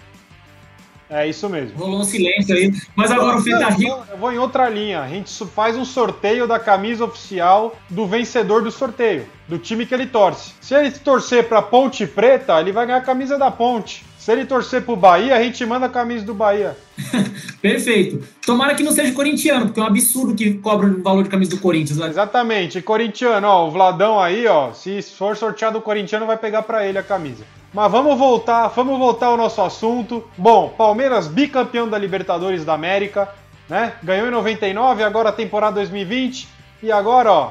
[1.11, 1.77] É isso mesmo.
[1.77, 2.73] Rolou um silêncio aí.
[2.95, 4.05] Mas agora o Fê tá rico.
[4.09, 5.01] Eu vou em outra linha.
[5.01, 9.93] A gente faz um sorteio da camisa oficial do vencedor do sorteio, do time que
[9.93, 10.55] ele torce.
[10.61, 14.12] Se ele torcer pra Ponte Preta, ele vai ganhar a camisa da Ponte.
[14.23, 16.77] Se ele torcer pro Bahia, a gente manda a camisa do Bahia.
[17.61, 18.25] Perfeito.
[18.47, 21.51] Tomara que não seja corintiano, porque é um absurdo que cobra o valor de camisa
[21.51, 21.99] do Corinthians.
[21.99, 22.07] né?
[22.07, 22.79] Exatamente.
[22.79, 26.87] E corintiano, ó, o Vladão aí, ó, se for sorteado o corintiano, vai pegar pra
[26.87, 27.43] ele a camisa.
[27.75, 30.23] Mas vamos voltar, vamos voltar ao nosso assunto.
[30.39, 33.29] Bom, Palmeiras bicampeão da Libertadores da América,
[33.69, 33.95] né?
[34.05, 36.47] Ganhou em 99, agora a temporada 2020
[36.81, 37.51] e agora, ó,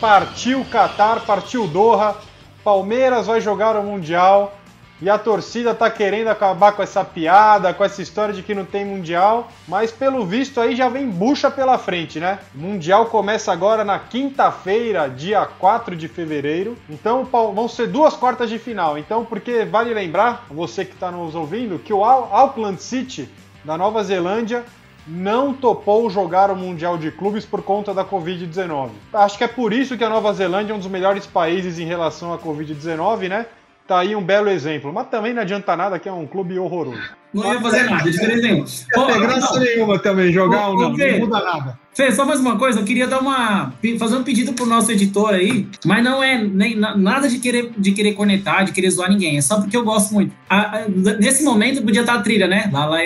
[0.00, 2.27] partiu Qatar, partiu Doha.
[2.72, 4.52] Palmeiras vai jogar o Mundial
[5.00, 8.66] e a torcida tá querendo acabar com essa piada, com essa história de que não
[8.66, 12.38] tem Mundial, mas pelo visto aí já vem bucha pela frente, né?
[12.54, 16.76] O Mundial começa agora na quinta-feira, dia 4 de fevereiro.
[16.90, 18.98] Então vão ser duas quartas de final.
[18.98, 23.30] Então, porque vale lembrar, você que está nos ouvindo, que o Au- Auckland City
[23.64, 24.62] da Nova Zelândia
[25.08, 28.90] não topou jogar o Mundial de Clubes por conta da Covid-19.
[29.12, 31.84] Acho que é por isso que a Nova Zelândia é um dos melhores países em
[31.84, 33.46] relação à Covid-19, né?
[33.86, 34.92] Tá aí um belo exemplo.
[34.92, 37.00] Mas também não adianta nada que é um clube horroroso.
[37.32, 38.64] Não ia fazer nada, diferença nenhuma.
[38.96, 41.78] Não tem graça nenhuma também jogar ou não, não muda nada.
[41.94, 43.72] Fê, só mais uma coisa, eu queria dar uma.
[43.98, 47.72] fazer um pedido pro nosso editor aí, mas não é nem, na- nada de querer,
[47.76, 50.34] de querer cornetar, de querer zoar ninguém, é só porque eu gosto muito.
[50.48, 52.68] A- a- nesse momento podia estar a trilha, né?
[52.72, 53.02] Lá, lá,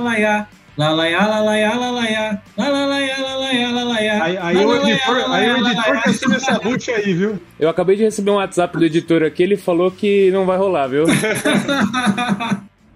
[0.00, 2.42] lá, Lalaiá, lalaiá, lalaiá.
[2.56, 4.24] Lalaiá, lalaiá, lalaiá.
[4.42, 7.40] Aí, o editor, aí o editor que essa boot aí, viu?
[7.58, 10.88] Eu acabei de receber um WhatsApp do editor aqui, ele falou que não vai rolar,
[10.88, 11.06] viu?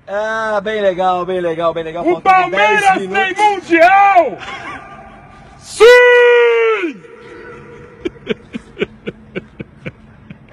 [0.06, 2.06] ah, bem legal, bem legal, bem legal.
[2.06, 4.36] O Palmeiras tem mundial!
[5.58, 7.00] Sim!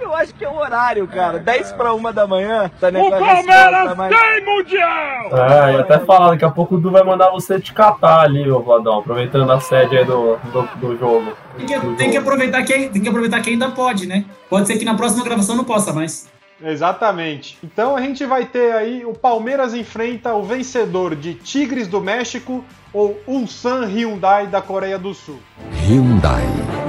[0.08, 1.38] Eu acho que é o horário, cara.
[1.38, 2.72] 10 para 1 da manhã.
[2.80, 5.30] Tá O Palmeiras tá mais- tem Mundial!
[5.34, 8.50] É, e até falar, daqui a pouco o Du vai mandar você te catar ali,
[8.50, 11.34] ô Vladão, aproveitando a sede aí do, do, do jogo.
[11.58, 14.24] Tem que, tem, que aproveitar que, tem que aproveitar que ainda pode, né?
[14.50, 16.30] Pode ser que na próxima gravação não possa mais.
[16.62, 17.58] Exatamente.
[17.64, 22.64] Então a gente vai ter aí o Palmeiras enfrenta o vencedor de Tigres do México
[22.92, 25.40] ou Ulsan Hyundai da Coreia do Sul.
[25.88, 26.44] Hyundai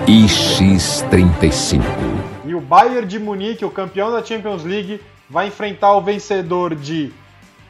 [0.07, 1.83] iX35.
[2.47, 7.13] E o Bayern de Munique, o campeão da Champions League, vai enfrentar o vencedor de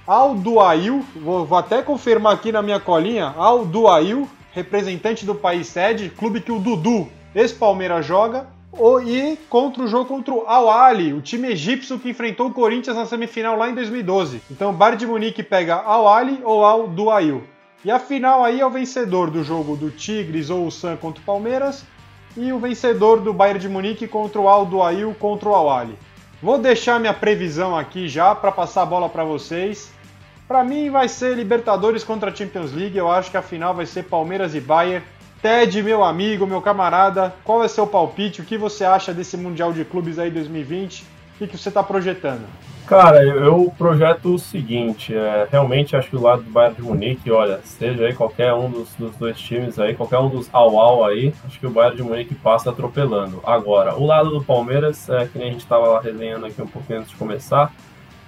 [0.06, 6.40] Alduail, vou, vou até confirmar aqui na minha colinha, Alduail, representante do país sede, clube
[6.40, 8.46] que o Dudu, ex-Palmeiras, joga,
[9.04, 12.96] e contra o jogo contra o Al Ali, o time egípcio que enfrentou o Corinthians
[12.96, 14.40] na semifinal lá em 2012.
[14.50, 17.42] Então Bayern de Munique pega Al Ali ou Al Duail.
[17.84, 21.20] E a final aí é o vencedor do jogo do Tigres ou o San contra
[21.20, 21.84] o Palmeiras
[22.36, 25.98] e o vencedor do Bayern de Munique contra o Al Duail contra o Al Ali.
[26.40, 29.90] Vou deixar minha previsão aqui já para passar a bola para vocês.
[30.46, 32.96] Para mim vai ser Libertadores contra a Champions League.
[32.96, 35.04] Eu acho que a final vai ser Palmeiras e Bayern.
[35.40, 38.40] Ted, meu amigo, meu camarada, qual é seu palpite?
[38.40, 41.02] O que você acha desse Mundial de Clubes aí 2020?
[41.02, 42.44] O que, que você está projetando?
[42.88, 47.30] Cara, eu, projeto o seguinte, é, realmente acho que o lado do Bayern de Munique,
[47.30, 51.32] olha, seja aí qualquer um dos, dos dois times aí, qualquer um dos au-au aí,
[51.46, 53.40] acho que o Bayern de Munique passa atropelando.
[53.44, 57.00] Agora, o lado do Palmeiras, é, que nem a gente estava resenhando aqui um pouquinho
[57.00, 57.70] antes de começar,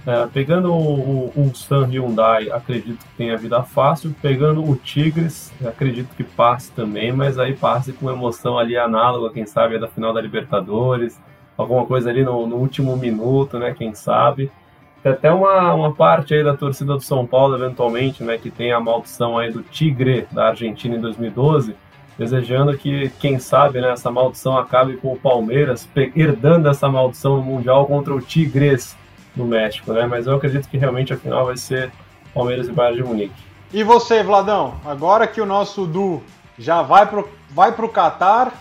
[0.06, 1.52] é, pegando o, o
[1.84, 4.14] Hyundai, acredito que tenha vida fácil.
[4.22, 9.44] Pegando o Tigres, acredito que passe também, mas aí passe com emoção ali análoga, quem
[9.44, 11.20] sabe, da final da Libertadores,
[11.56, 13.74] alguma coisa ali no, no último minuto, né?
[13.76, 14.50] Quem sabe.
[15.02, 18.38] Tem até uma, uma parte aí da torcida do São Paulo, eventualmente, né?
[18.38, 21.76] Que tem a maldição aí do Tigre da Argentina em 2012,
[22.18, 27.42] desejando que, quem sabe, né, essa maldição acabe com o Palmeiras herdando essa maldição no
[27.42, 28.96] Mundial contra o Tigres
[29.34, 30.06] do México, né?
[30.06, 31.90] Mas eu acredito que realmente a final vai ser
[32.34, 33.34] Palmeiras e Bayern de Munique.
[33.72, 34.74] E você, Vladão?
[34.84, 36.22] Agora que o nosso Du
[36.58, 38.52] já vai pro, vai pro Qatar,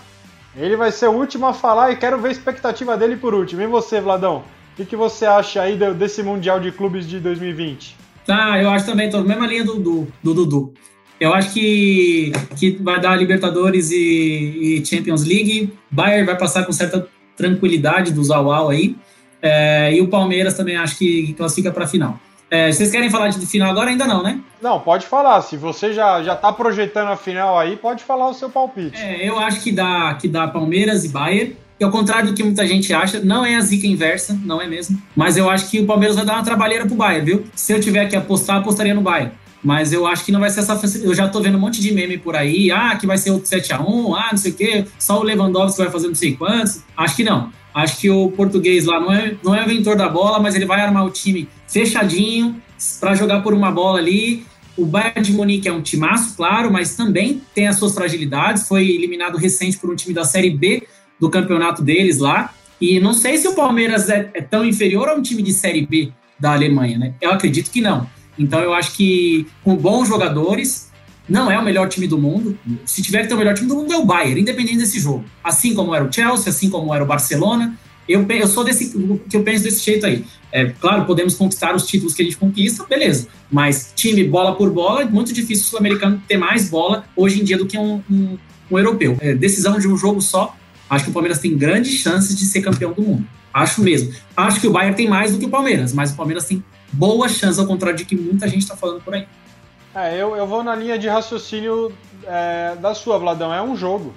[0.56, 3.62] ele vai ser o último a falar e quero ver a expectativa dele por último.
[3.62, 4.44] E você, Vladão?
[4.74, 7.96] O que, que você acha aí do- desse Mundial de Clubes de 2020?
[8.26, 10.08] Tá, eu acho também, tô na mesma linha do Dudu.
[10.24, 10.74] Do Dudu.
[11.20, 15.74] Eu acho que, que vai dar Libertadores e, e Champions League.
[15.92, 17.06] Bayern vai passar com certa
[17.36, 18.96] tranquilidade do Zawal aí.
[19.42, 22.20] É, e o Palmeiras também acho que classifica para a final.
[22.52, 23.92] É, vocês querem falar de final agora?
[23.92, 24.40] Ainda não, né?
[24.62, 25.42] Não, pode falar.
[25.42, 28.98] Se você já, já tá projetando a final aí, pode falar o seu palpite.
[28.98, 31.56] É, eu acho que dá, que dá Palmeiras e Bayern.
[31.80, 34.68] E ao contrário do que muita gente acha, não é a zica inversa, não é
[34.68, 35.02] mesmo.
[35.16, 37.46] Mas eu acho que o Palmeiras vai dar uma trabalheira pro Bayern, viu?
[37.56, 39.32] Se eu tiver que apostar, apostaria no Bayern.
[39.64, 40.80] Mas eu acho que não vai ser essa.
[41.02, 42.72] Eu já tô vendo um monte de meme por aí.
[42.72, 44.86] Ah, que vai ser outro 7x1, ah, não sei o quê.
[44.98, 46.82] Só o Lewandowski vai fazer não sei quantos.
[46.98, 47.52] Acho que não.
[47.80, 50.66] Acho que o português lá não é, não é o inventor da bola, mas ele
[50.66, 52.62] vai armar o time fechadinho
[53.00, 54.46] para jogar por uma bola ali.
[54.78, 58.68] O Bayern de Munique é um timaço, claro, mas também tem as suas fragilidades.
[58.68, 60.84] Foi eliminado recente por um time da Série B
[61.20, 62.54] do campeonato deles lá.
[62.80, 65.86] E não sei se o Palmeiras é, é tão inferior a um time de Série
[65.86, 67.14] B da Alemanha, né?
[67.20, 68.08] Eu acredito que não.
[68.38, 70.89] Então eu acho que com bons jogadores,
[71.30, 72.58] não é o melhor time do mundo.
[72.86, 75.24] Se tiver que ter o melhor time do mundo, é o Bayern, independente desse jogo.
[75.44, 77.78] Assim como era o Chelsea, assim como era o Barcelona.
[78.08, 78.92] Eu, eu sou desse
[79.30, 80.26] que eu penso desse jeito aí.
[80.52, 83.28] É claro, podemos conquistar os títulos que a gente conquista, beleza.
[83.52, 87.44] Mas time bola por bola, é muito difícil o sul-americano ter mais bola hoje em
[87.44, 88.38] dia do que um, um,
[88.72, 89.16] um europeu.
[89.22, 90.56] É, decisão de um jogo só,
[90.90, 93.28] acho que o Palmeiras tem grandes chances de ser campeão do mundo.
[93.54, 94.12] Acho mesmo.
[94.36, 97.30] Acho que o Bayern tem mais do que o Palmeiras, mas o Palmeiras tem boa
[97.30, 99.28] chance, ao contrário de que muita gente está falando por aí.
[99.94, 101.92] É, eu, eu vou na linha de raciocínio
[102.26, 103.54] é, da sua, Vladão.
[103.54, 104.14] É um jogo.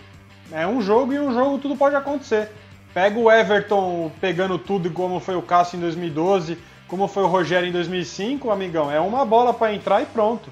[0.50, 2.50] É um jogo e um jogo tudo pode acontecer.
[2.92, 7.68] Pega o Everton pegando tudo, como foi o Cássio em 2012, como foi o Rogério
[7.68, 8.90] em 2005, amigão.
[8.90, 10.50] É uma bola para entrar e pronto.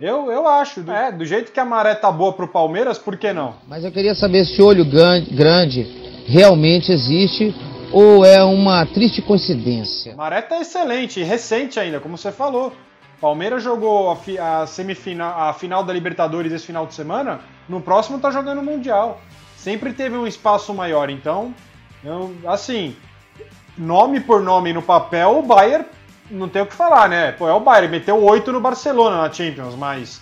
[0.00, 0.88] Eu, eu acho.
[0.90, 3.54] É, do jeito que a maré tá boa pro Palmeiras, por que não?
[3.68, 7.54] Mas eu queria saber se o olho grande realmente existe
[7.92, 10.14] ou é uma triste coincidência?
[10.16, 12.72] Maré tá excelente, recente ainda, como você falou.
[13.20, 18.18] Palmeiras jogou a, a, semifinal, a final da Libertadores esse final de semana, no próximo
[18.18, 19.20] tá jogando o Mundial.
[19.56, 21.52] Sempre teve um espaço maior, então,
[22.04, 22.94] eu, assim,
[23.76, 25.84] nome por nome no papel, o Bayern
[26.30, 27.32] não tem o que falar, né?
[27.32, 30.20] Pô, é o Bayern, meteu oito no Barcelona na Champions, mas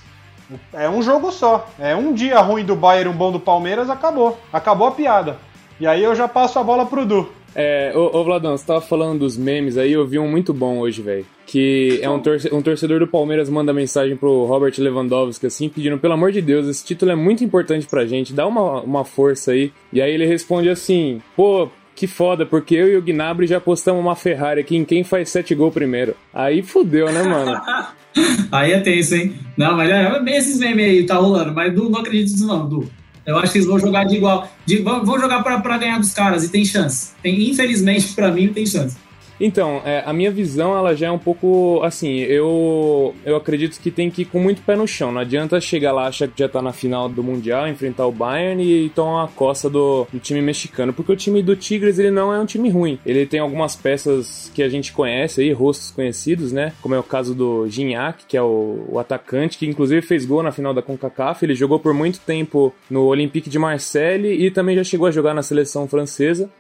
[0.73, 1.69] é um jogo só.
[1.79, 4.39] É um dia ruim do Bayern, um bom do Palmeiras, acabou.
[4.53, 5.37] Acabou a piada.
[5.79, 7.31] E aí eu já passo a bola pro Du.
[7.55, 10.79] É, ô, ô Vladão, você tava falando dos memes aí, eu vi um muito bom
[10.79, 11.27] hoje, velho.
[11.47, 15.97] Que é um, torce um torcedor do Palmeiras manda mensagem pro Robert Lewandowski, assim, pedindo,
[15.97, 19.53] pelo amor de Deus, esse título é muito importante pra gente, dá uma, uma força
[19.53, 19.73] aí.
[19.93, 24.03] E aí ele responde assim, pô, que foda, porque eu e o Gnabry já postamos
[24.03, 26.15] uma Ferrari aqui em quem faz sete gols primeiro.
[26.33, 27.61] Aí fudeu, né, mano?
[28.53, 29.35] aí é tenso, hein?
[29.57, 32.47] Não, mas é, é bem esses memes aí, tá rolando, mas Du, não acredito nisso
[32.47, 32.87] não, Du.
[33.25, 34.49] Eu acho que eles vão jogar de igual.
[34.65, 37.13] De, vão jogar para ganhar dos caras e tem chance.
[37.21, 38.97] Tem, infelizmente, para mim, tem chance.
[39.41, 42.19] Então, é, a minha visão ela já é um pouco assim.
[42.19, 45.13] Eu, eu acredito que tem que ir com muito pé no chão.
[45.13, 48.63] Não adianta chegar lá, achar que já tá na final do Mundial, enfrentar o Bayern
[48.63, 50.93] e tomar a costa do, do, time mexicano.
[50.93, 52.99] Porque o time do Tigres ele não é um time ruim.
[53.05, 56.73] Ele tem algumas peças que a gente conhece aí, rostos conhecidos, né?
[56.81, 60.43] Como é o caso do Gignac, que é o, o atacante, que inclusive fez gol
[60.43, 61.45] na final da CONCACAF.
[61.45, 65.35] Ele jogou por muito tempo no Olympique de Marseille e também já chegou a jogar
[65.35, 66.51] na seleção francesa.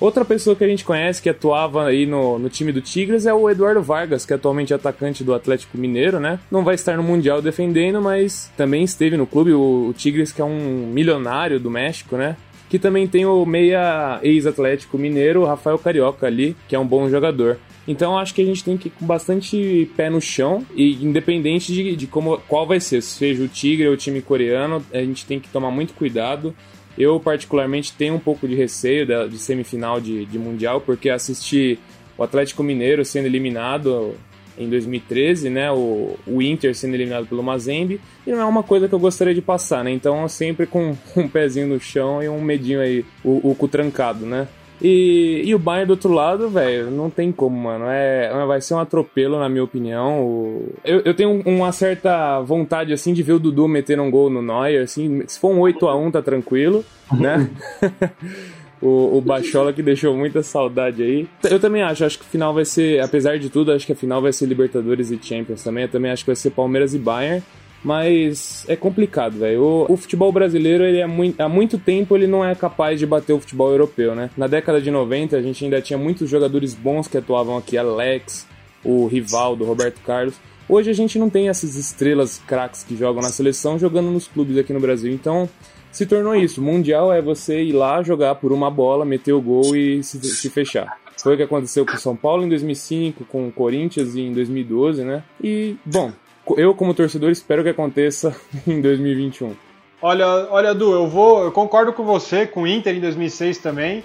[0.00, 3.34] Outra pessoa que a gente conhece que atuava aí no, no time do Tigres é
[3.34, 6.40] o Eduardo Vargas, que é atualmente atacante do Atlético Mineiro, né?
[6.50, 9.52] Não vai estar no Mundial defendendo, mas também esteve no clube.
[9.52, 12.34] O, o Tigres, que é um milionário do México, né?
[12.70, 17.58] Que também tem o meia ex-Atlético Mineiro, Rafael Carioca ali, que é um bom jogador.
[17.86, 21.74] Então acho que a gente tem que ir com bastante pé no chão e independente
[21.74, 25.26] de, de como, qual vai ser, seja o Tigre ou o time coreano, a gente
[25.26, 26.54] tem que tomar muito cuidado
[26.98, 31.78] eu, particularmente, tenho um pouco de receio de, de semifinal de, de Mundial, porque assisti
[32.16, 34.14] o Atlético Mineiro sendo eliminado
[34.58, 35.70] em 2013, né?
[35.72, 39.34] O, o Inter sendo eliminado pelo Mazembe, e não é uma coisa que eu gostaria
[39.34, 39.90] de passar, né?
[39.90, 44.26] Então, sempre com um pezinho no chão e um medinho aí, o, o cu trancado,
[44.26, 44.46] né?
[44.82, 47.84] E, e o Bayern do outro lado, velho, não tem como, mano.
[47.88, 50.22] É, vai ser um atropelo, na minha opinião.
[50.22, 50.72] O...
[50.84, 54.40] Eu, eu tenho uma certa vontade, assim, de ver o Dudu meter um gol no
[54.40, 55.22] Neuer, assim.
[55.26, 57.50] Se for um 8x1, tá tranquilo, né?
[58.80, 61.28] o, o Bachola que deixou muita saudade aí.
[61.44, 63.96] Eu também acho, acho que o final vai ser, apesar de tudo, acho que a
[63.96, 65.84] final vai ser Libertadores e Champions também.
[65.84, 67.42] Eu também acho que vai ser Palmeiras e Bayern.
[67.82, 69.62] Mas é complicado, velho.
[69.62, 73.06] O, o, futebol brasileiro, ele é muito, há muito tempo, ele não é capaz de
[73.06, 74.30] bater o futebol europeu, né?
[74.36, 78.46] Na década de 90, a gente ainda tinha muitos jogadores bons que atuavam aqui, Alex,
[78.84, 80.34] o Rivaldo, Roberto Carlos.
[80.68, 84.56] Hoje a gente não tem essas estrelas craques que jogam na seleção jogando nos clubes
[84.58, 85.12] aqui no Brasil.
[85.12, 85.48] Então,
[85.90, 86.62] se tornou isso.
[86.62, 90.50] Mundial é você ir lá jogar por uma bola, meter o gol e se, se
[90.50, 90.98] fechar.
[91.22, 95.04] Foi o que aconteceu com o São Paulo em 2005, com o Corinthians em 2012,
[95.04, 95.22] né?
[95.42, 96.12] E, bom,
[96.58, 98.34] eu como torcedor espero que aconteça
[98.66, 99.54] em 2021.
[100.02, 104.02] Olha, olha, Du, eu vou, eu concordo com você, com o Inter em 2006 também,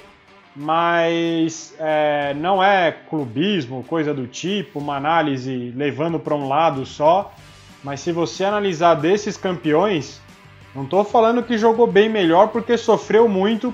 [0.54, 7.34] mas é, não é clubismo, coisa do tipo, uma análise levando para um lado só.
[7.84, 10.20] Mas se você analisar desses campeões,
[10.74, 13.74] não estou falando que jogou bem melhor porque sofreu muito,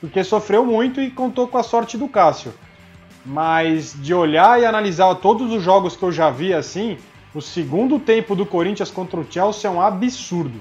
[0.00, 2.54] porque sofreu muito e contou com a sorte do Cássio.
[3.26, 6.96] Mas de olhar e analisar todos os jogos que eu já vi assim,
[7.34, 10.60] o segundo tempo do Corinthians contra o Chelsea é um absurdo.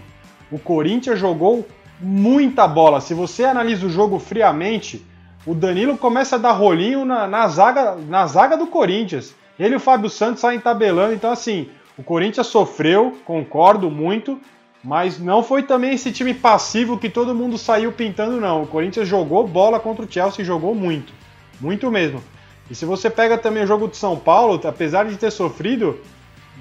[0.51, 1.67] O Corinthians jogou
[1.99, 3.01] muita bola.
[3.01, 5.06] Se você analisa o jogo friamente,
[5.45, 9.34] o Danilo começa a dar rolinho na, na zaga, na zaga do Corinthians.
[9.58, 11.13] Ele e o Fábio Santos saem tabelando.
[11.13, 14.39] Então, assim, o Corinthians sofreu, concordo muito,
[14.84, 18.63] mas não foi também esse time passivo que todo mundo saiu pintando, não.
[18.63, 21.13] O Corinthians jogou bola contra o Chelsea, jogou muito.
[21.60, 22.21] Muito mesmo.
[22.69, 25.99] E se você pega também o jogo de São Paulo, apesar de ter sofrido,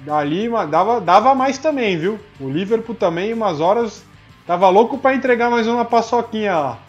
[0.09, 2.19] ali dava, dava mais também, viu?
[2.39, 4.03] O Liverpool também, umas horas,
[4.45, 6.79] tava louco para entregar mais uma paçoquinha lá.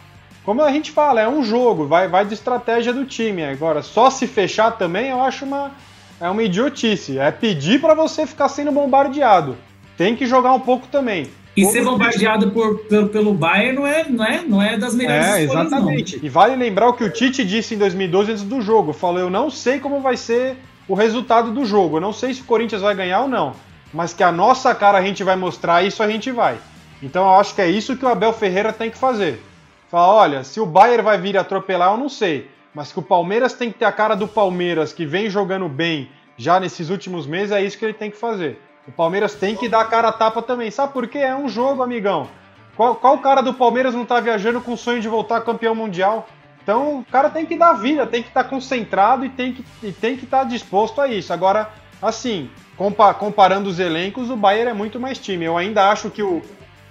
[0.43, 3.43] Como a gente fala, é um jogo, vai, vai de estratégia do time.
[3.43, 5.71] Agora, só se fechar também, eu acho uma,
[6.19, 7.19] é uma idiotice.
[7.19, 9.57] É pedir para você ficar sendo bombardeado.
[9.97, 11.29] Tem que jogar um pouco também.
[11.55, 15.25] E ser bombardeado por, pelo, pelo Bayern não é, não, é, não é das melhores
[15.25, 16.17] é, escolhas, exatamente.
[16.17, 16.25] Não.
[16.25, 18.93] E vale lembrar o que o Tite disse em 2012 antes do jogo.
[18.93, 20.55] Falou, eu não sei como vai ser
[20.89, 21.97] o resultado do jogo.
[21.97, 23.53] Eu não sei se o Corinthians vai ganhar ou não.
[23.93, 26.57] Mas que a nossa cara a gente vai mostrar, isso a gente vai.
[27.01, 29.41] Então eu acho que é isso que o Abel Ferreira tem que fazer.
[29.89, 32.49] Falar, olha, se o Bayern vai vir atropelar, eu não sei.
[32.73, 36.09] Mas que o Palmeiras tem que ter a cara do Palmeiras, que vem jogando bem
[36.37, 38.61] já nesses últimos meses, é isso que ele tem que fazer.
[38.87, 40.71] O Palmeiras tem que dar a cara a tapa também.
[40.71, 41.19] Sabe por quê?
[41.19, 42.27] É um jogo, amigão.
[42.75, 46.27] Qual, qual cara do Palmeiras não tá viajando com o sonho de voltar campeão mundial?
[46.63, 49.63] Então o cara tem que dar vida, tem que estar tá concentrado e tem que
[49.83, 51.33] estar tá disposto a isso.
[51.33, 51.69] Agora,
[52.01, 55.45] assim, compa comparando os elencos, o Bayern é muito mais time.
[55.45, 56.41] Eu ainda acho que o,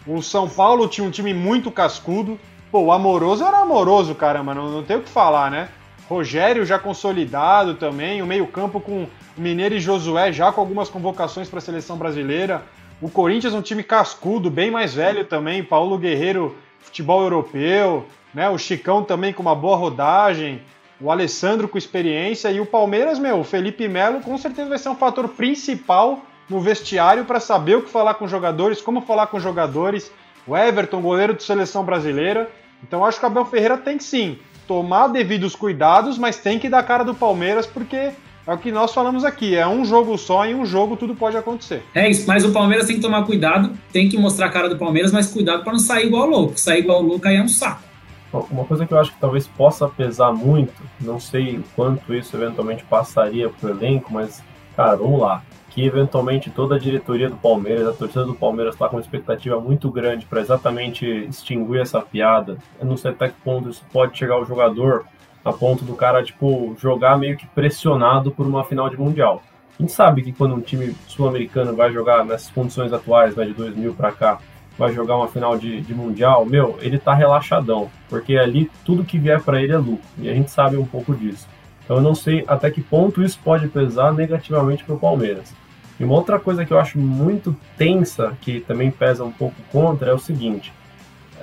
[0.07, 2.39] o São Paulo tinha um time muito cascudo.
[2.71, 5.71] Pô, o Amoroso era amoroso, caramba, não, não tem o que falar, né?
[6.09, 11.59] Rogério já consolidado também, o meio-campo com Mineiro e Josué já com algumas convocações para
[11.59, 12.63] a seleção brasileira.
[13.01, 18.49] O Corinthians um time cascudo, bem mais velho também, Paulo Guerreiro, futebol europeu, né?
[18.49, 20.63] O Chicão também com uma boa rodagem,
[21.01, 24.89] o Alessandro com experiência e o Palmeiras, meu, o Felipe Melo com certeza vai ser
[24.89, 29.27] um fator principal no vestiário para saber o que falar com os jogadores, como falar
[29.27, 30.11] com os jogadores.
[30.47, 32.51] O Everton, goleiro de seleção brasileira.
[32.83, 36.69] Então acho que o Abel Ferreira tem que sim tomar devidos cuidados, mas tem que
[36.69, 38.13] dar cara do Palmeiras porque
[38.47, 41.37] é o que nós falamos aqui, é um jogo só e um jogo tudo pode
[41.37, 41.83] acontecer.
[41.95, 44.79] É isso, mas o Palmeiras tem que tomar cuidado, tem que mostrar a cara do
[44.79, 46.59] Palmeiras, mas cuidado para não sair igual louco.
[46.59, 47.88] Sair igual louco aí é um saco.
[48.33, 52.85] Uma coisa que eu acho que talvez possa pesar muito, não sei quanto isso eventualmente
[52.85, 54.43] passaria pro elenco, mas,
[54.77, 55.43] cara, vamos lá.
[55.71, 59.59] Que eventualmente toda a diretoria do Palmeiras, a torcida do Palmeiras está com uma expectativa
[59.61, 62.59] muito grande para exatamente extinguir essa piada.
[62.79, 65.07] Eu não sei até que ponto isso pode chegar ao jogador
[65.45, 69.43] a ponto do cara, tipo, jogar meio que pressionado por uma final de Mundial.
[69.79, 73.55] A gente sabe que quando um time sul-americano vai jogar nessas condições atuais, né, de
[73.55, 74.39] 2000 para cá,
[74.79, 79.19] vai jogar uma final de, de Mundial, meu, ele tá relaxadão, porque ali tudo que
[79.19, 81.49] vier para ele é lucro, e a gente sabe um pouco disso.
[81.85, 85.53] Então eu não sei até que ponto isso pode pesar negativamente para o Palmeiras.
[85.99, 90.11] E uma outra coisa que eu acho muito tensa, que também pesa um pouco contra,
[90.11, 90.73] é o seguinte: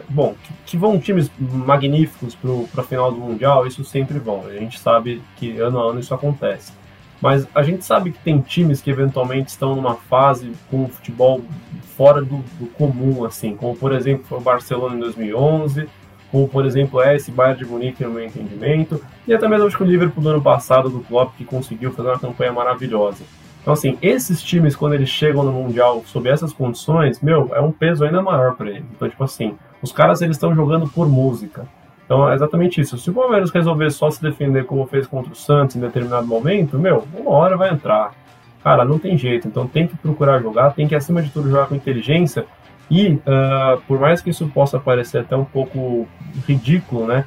[0.08, 2.38] bom, que, que vão times magníficos
[2.72, 4.46] para a final do Mundial, isso sempre vão.
[4.46, 6.72] A gente sabe que ano a ano isso acontece.
[7.22, 11.42] Mas a gente sabe que tem times que eventualmente estão numa fase com o futebol
[11.96, 15.88] fora do, do comum, assim, como por exemplo foi o Barcelona em 2011,
[16.32, 19.78] como por exemplo é esse Bayern de Munique no meu entendimento, e até mesmo acho
[19.78, 23.24] que o Liverpool do ano passado do Klopp que conseguiu fazer uma campanha maravilhosa.
[23.62, 27.72] Então, assim, esses times, quando eles chegam no Mundial sob essas condições, meu, é um
[27.72, 28.86] peso ainda maior para eles.
[28.96, 31.66] Então, tipo assim, os caras eles estão jogando por música.
[32.06, 32.98] Então é exatamente isso.
[32.98, 36.78] Se o Palmeiras resolver só se defender como fez contra o Santos em determinado momento,
[36.78, 38.14] meu, uma hora vai entrar.
[38.64, 39.48] Cara, não tem jeito.
[39.48, 42.46] Então tem que procurar jogar, tem que acima de tudo jogar com inteligência.
[42.90, 46.08] E uh, por mais que isso possa parecer até um pouco
[46.48, 47.26] ridículo, né?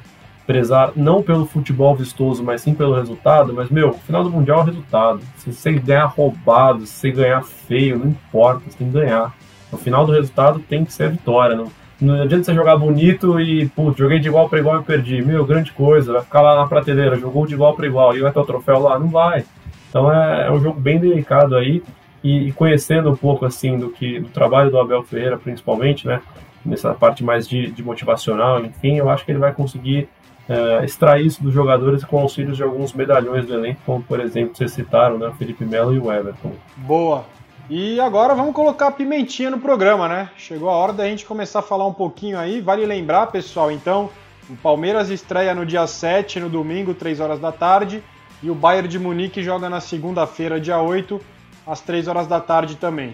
[0.49, 4.63] prezar não pelo futebol vistoso, mas sim pelo resultado, mas, meu, final do Mundial é
[4.63, 5.21] o resultado.
[5.37, 9.31] Se você ganhar roubado, se você ganhar feio, não importa, você tem que ganhar.
[9.71, 11.55] No final do resultado tem que ser a vitória.
[11.55, 11.71] Não,
[12.01, 15.21] não adianta você jogar bonito e, putz, joguei de igual para igual e perdi.
[15.21, 18.31] Meu, grande coisa, vai ficar lá na prateleira, jogou de igual para igual e vai
[18.31, 18.97] ter o troféu lá?
[18.97, 19.43] Não vai.
[19.89, 21.83] Então é, é um jogo bem delicado aí.
[22.23, 26.21] E, e, conhecendo um pouco assim do que do trabalho do Abel Ferreira, principalmente, né?
[26.65, 30.09] Nessa parte mais de, de motivacional, enfim, eu acho que ele vai conseguir
[30.49, 34.53] é, extrair isso dos jogadores com auxílios de alguns medalhões do elenco, como por exemplo
[34.53, 36.51] vocês citaram, né, Felipe Melo e o Everton.
[36.75, 37.23] Boa.
[37.69, 40.31] E agora vamos colocar a pimentinha no programa, né?
[40.35, 42.61] Chegou a hora da gente começar a falar um pouquinho aí.
[42.61, 44.09] Vale lembrar, pessoal, então,
[44.49, 48.03] o Palmeiras estreia no dia 7, no domingo, 3 horas da tarde,
[48.41, 51.21] e o Bayern de Munique joga na segunda-feira, dia 8,
[51.67, 53.13] às 3 horas da tarde também.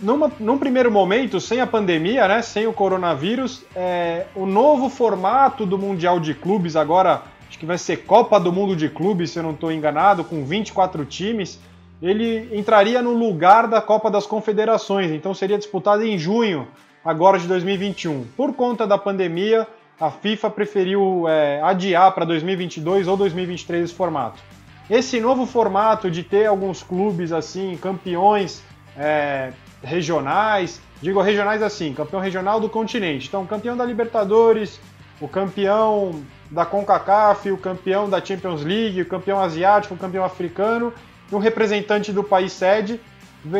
[0.00, 5.66] Numa, num primeiro momento, sem a pandemia, né, sem o coronavírus, é, o novo formato
[5.66, 9.40] do Mundial de Clubes, agora acho que vai ser Copa do Mundo de Clubes, se
[9.40, 11.58] eu não estou enganado, com 24 times,
[12.00, 16.68] ele entraria no lugar da Copa das Confederações, então seria disputado em junho,
[17.04, 18.24] agora de 2021.
[18.36, 19.66] Por conta da pandemia,
[20.00, 24.40] a FIFA preferiu é, adiar para 2022 ou 2023 esse formato.
[24.88, 28.62] Esse novo formato de ter alguns clubes assim, campeões
[28.96, 33.26] é, regionais, digo regionais assim, campeão regional do continente.
[33.26, 34.80] Então, campeão da Libertadores,
[35.20, 40.92] o campeão da CONCACAF, o campeão da Champions League, o campeão asiático, o campeão africano
[41.30, 43.00] e um representante do país sede.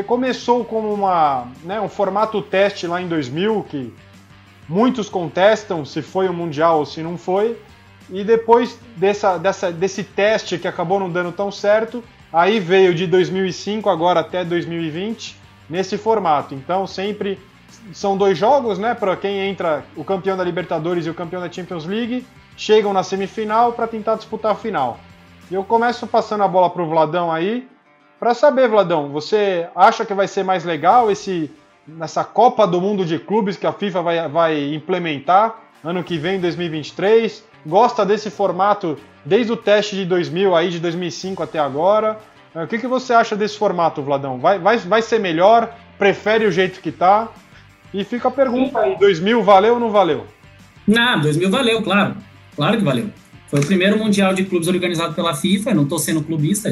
[0.07, 3.95] Começou como uma, né, um formato teste lá em 2000, que
[4.69, 7.57] muitos contestam se foi o Mundial ou se não foi.
[8.11, 12.03] E depois dessa, dessa, desse teste que acabou não dando tão certo,
[12.33, 15.37] aí veio de 2005 agora até 2020
[15.69, 16.55] nesse formato.
[16.55, 17.39] Então sempre
[17.93, 18.95] são dois jogos, né?
[18.95, 23.03] Para quem entra, o campeão da Libertadores e o campeão da Champions League chegam na
[23.03, 24.99] semifinal para tentar disputar a final.
[25.51, 27.67] E eu começo passando a bola para o Vladão aí,
[28.21, 31.51] para saber, Vladão, você acha que vai ser mais legal esse
[31.87, 36.39] nessa Copa do Mundo de Clubes que a FIFA vai, vai implementar ano que vem,
[36.39, 37.43] 2023?
[37.65, 42.19] Gosta desse formato desde o teste de 2000 aí, de 2005 até agora?
[42.55, 44.39] O que, que você acha desse formato, Vladão?
[44.39, 45.75] Vai, vai, vai ser melhor?
[45.99, 47.29] Prefere o jeito que tá?
[47.95, 50.27] E fica a pergunta aí, 2000 valeu ou não valeu?
[50.87, 52.17] Não, 2000 valeu, claro.
[52.55, 53.11] Claro que valeu.
[53.49, 56.71] Foi o primeiro Mundial de Clubes organizado pela FIFA, não estou sendo clubista,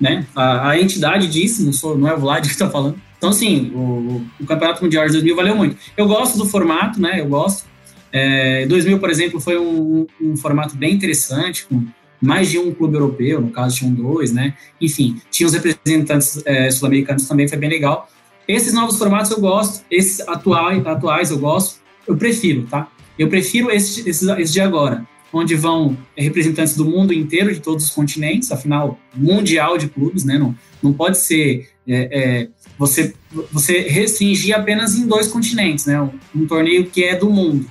[0.00, 0.26] né?
[0.34, 2.96] A, a, entidade disse, não, sou, não é o Vlad que está falando.
[3.16, 5.76] Então, assim, o, o, Campeonato Mundial de 2000 valeu muito.
[5.96, 7.20] Eu gosto do formato, né?
[7.20, 7.64] Eu gosto.
[8.12, 11.86] É, 2000, por exemplo, foi um, um, formato bem interessante, com
[12.20, 14.54] mais de um clube europeu, no caso tinham dois, né?
[14.80, 18.08] Enfim, tinha os representantes é, sul-americanos também, foi bem legal.
[18.46, 22.88] Esses novos formatos eu gosto, esses atuais, atuais eu gosto, eu prefiro, tá?
[23.16, 27.86] Eu prefiro esses, esses, esses de agora onde vão representantes do mundo inteiro, de todos
[27.86, 30.38] os continentes, afinal, mundial de clubes, né?
[30.38, 33.14] Não, não pode ser é, é, você,
[33.50, 36.00] você restringir apenas em dois continentes, né?
[36.00, 37.66] Um, um, torneio que é do mundo.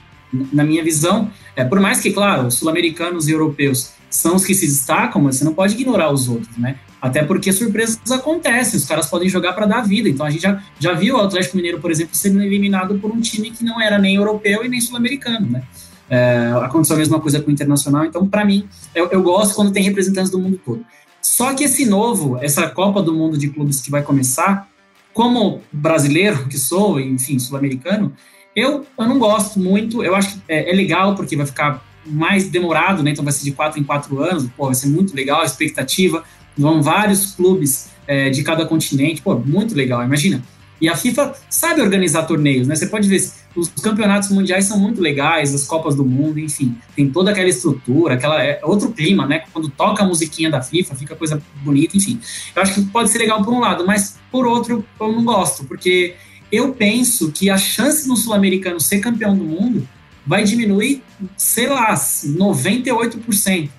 [0.51, 4.53] Na minha visão, é, por mais que, claro, os sul-americanos e europeus são os que
[4.53, 6.77] se destacam, mas você não pode ignorar os outros, né?
[7.01, 10.07] Até porque surpresas acontecem, os caras podem jogar para dar vida.
[10.07, 13.19] Então a gente já, já viu o Atlético Mineiro, por exemplo, sendo eliminado por um
[13.19, 15.63] time que não era nem europeu e nem sul-americano, né?
[16.11, 18.03] É, aconteceu a mesma coisa com o Internacional.
[18.03, 20.85] Então, para mim, eu, eu gosto quando tem representantes do mundo todo.
[21.21, 24.67] Só que esse novo, essa Copa do Mundo de Clubes que vai começar,
[25.13, 28.11] como brasileiro que sou, enfim, sul-americano,
[28.53, 30.03] eu, eu não gosto muito.
[30.03, 33.11] Eu acho que é, é, legal porque vai ficar mais demorado, né?
[33.11, 34.49] Então vai ser de quatro em quatro anos.
[34.57, 36.25] Pô, vai ser muito legal a expectativa.
[36.57, 39.21] Vão vários clubes é, de cada continente.
[39.21, 40.03] Pô, muito legal.
[40.03, 40.43] Imagina,
[40.81, 42.75] e a FIFA sabe organizar torneios, né?
[42.75, 43.21] Você pode ver,
[43.55, 48.13] os campeonatos mundiais são muito legais, as Copas do Mundo, enfim, tem toda aquela estrutura,
[48.13, 49.43] aquela é outro clima, né?
[49.51, 52.19] Quando toca a musiquinha da FIFA, fica coisa bonita, enfim.
[52.55, 55.65] Eu acho que pode ser legal por um lado, mas por outro eu não gosto,
[55.65, 56.15] porque
[56.51, 59.87] eu penso que a chance no sul-americano ser campeão do mundo
[60.25, 61.03] vai diminuir,
[61.35, 63.69] sei lá, 98%.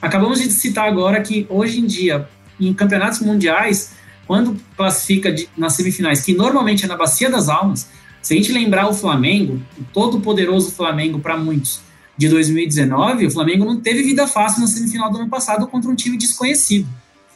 [0.00, 2.28] Acabamos de citar agora que hoje em dia,
[2.60, 3.92] em campeonatos mundiais,
[4.26, 7.88] quando classifica de, nas semifinais, que normalmente é na Bacia das Almas,
[8.24, 11.82] se a gente lembrar o Flamengo, o todo poderoso Flamengo para muitos,
[12.16, 15.94] de 2019, o Flamengo não teve vida fácil na semifinal do ano passado contra um
[15.94, 16.88] time desconhecido.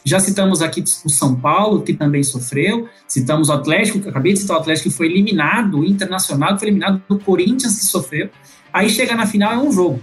[0.03, 4.39] Já citamos aqui o São Paulo, que também sofreu, citamos o Atlético, que acabei de
[4.39, 8.27] citar o Atlético, que foi eliminado, o Internacional, que foi eliminado do Corinthians, que sofreu.
[8.73, 10.01] Aí chega na final, é um jogo.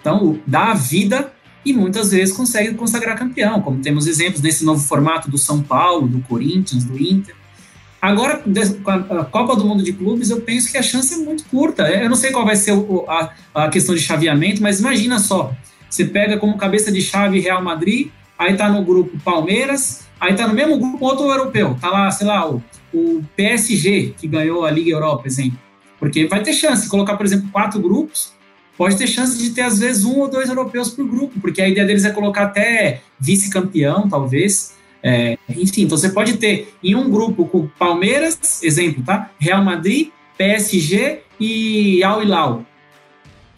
[0.00, 1.32] Então, dá a vida
[1.64, 6.06] e muitas vezes consegue consagrar campeão, como temos exemplos nesse novo formato do São Paulo,
[6.06, 7.34] do Corinthians, do Inter.
[8.00, 8.42] Agora,
[8.82, 11.88] com a Copa do Mundo de Clubes, eu penso que a chance é muito curta.
[11.90, 12.72] Eu não sei qual vai ser
[13.06, 15.52] a, a questão de chaveamento, mas imagina só:
[15.88, 20.48] você pega como cabeça de chave Real Madrid, aí tá no grupo Palmeiras, aí tá
[20.48, 22.62] no mesmo grupo outro europeu, tá lá, sei lá, o,
[22.94, 25.58] o PSG, que ganhou a Liga Europa, exemplo.
[25.98, 28.32] Porque vai ter chance colocar, por exemplo, quatro grupos,
[28.78, 31.68] pode ter chance de ter, às vezes, um ou dois europeus por grupo, porque a
[31.68, 34.74] ideia deles é colocar até vice-campeão, talvez.
[35.02, 39.30] É, enfim, então você pode ter em um grupo com Palmeiras, exemplo, tá?
[39.38, 42.64] Real Madrid, PSG e Al Hilal.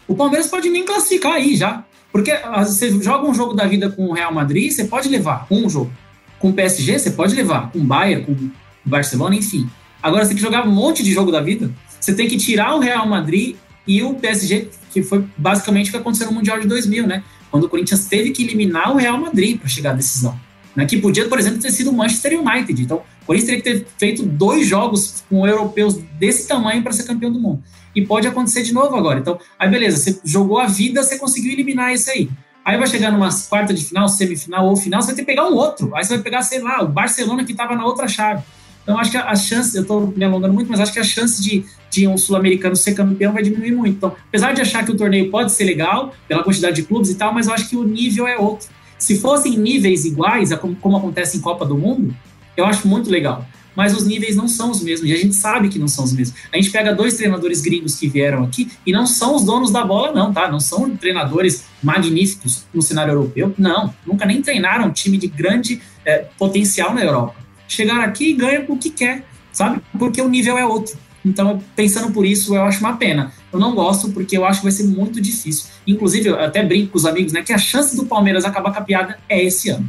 [0.07, 1.84] O Palmeiras pode nem classificar aí já.
[2.12, 5.68] Porque você joga um jogo da vida com o Real Madrid, você pode levar um
[5.68, 5.90] jogo.
[6.38, 7.72] Com o PSG, você pode levar.
[7.72, 8.51] Com o Bayern, com o
[8.84, 9.66] Barcelona, enfim.
[10.03, 11.72] Agora você tem que jogar um monte de jogo da vida.
[11.99, 15.97] Você tem que tirar o Real Madrid e o PSG, que foi basicamente o que
[15.97, 17.24] aconteceu no Mundial de 2000, né?
[17.51, 20.38] Quando o Corinthians teve que eliminar o Real Madrid para chegar à decisão.
[20.75, 20.87] Né?
[20.87, 22.83] Que podia, por exemplo, ter sido o Manchester United.
[22.83, 27.05] Então, o Corinthians teria que ter feito dois jogos com europeus desse tamanho para ser
[27.05, 27.62] campeão do mundo.
[27.95, 29.20] E pode acontecer de novo agora.
[29.20, 32.31] Então, aí beleza, você jogou a vida, você conseguiu eliminar esse aí.
[32.64, 35.49] Aí vai chegar numa quarta de final, semifinal ou final, você vai ter que pegar
[35.49, 35.95] um outro.
[35.95, 38.43] Aí você vai pegar, sei lá, o Barcelona que estava na outra chave.
[38.83, 41.41] Então, acho que a, chance, eu estou me alongando muito, mas acho que a chance
[41.41, 43.97] de, de um sul-americano ser campeão vai diminuir muito.
[43.97, 47.14] Então, apesar de achar que o torneio pode ser legal, pela quantidade de clubes e
[47.14, 48.68] tal, mas eu acho que o nível é outro.
[49.03, 52.14] Se fossem níveis iguais, como, como acontece em Copa do Mundo,
[52.57, 53.44] eu acho muito legal.
[53.74, 56.12] Mas os níveis não são os mesmos, e a gente sabe que não são os
[56.12, 56.38] mesmos.
[56.53, 59.84] A gente pega dois treinadores gringos que vieram aqui e não são os donos da
[59.84, 60.48] bola, não, tá?
[60.48, 63.92] Não são treinadores magníficos no cenário europeu, não.
[64.07, 68.64] Nunca nem treinaram um time de grande é, potencial na Europa chegar aqui e ganha
[68.68, 69.80] o que quer, sabe?
[69.98, 70.96] Porque o nível é outro.
[71.25, 73.33] Então, pensando por isso, eu acho uma pena.
[73.53, 75.70] Eu não gosto porque eu acho que vai ser muito difícil.
[75.87, 78.79] Inclusive, eu até brinco com os amigos, né, que a chance do Palmeiras acabar com
[78.79, 79.89] a piada é esse ano.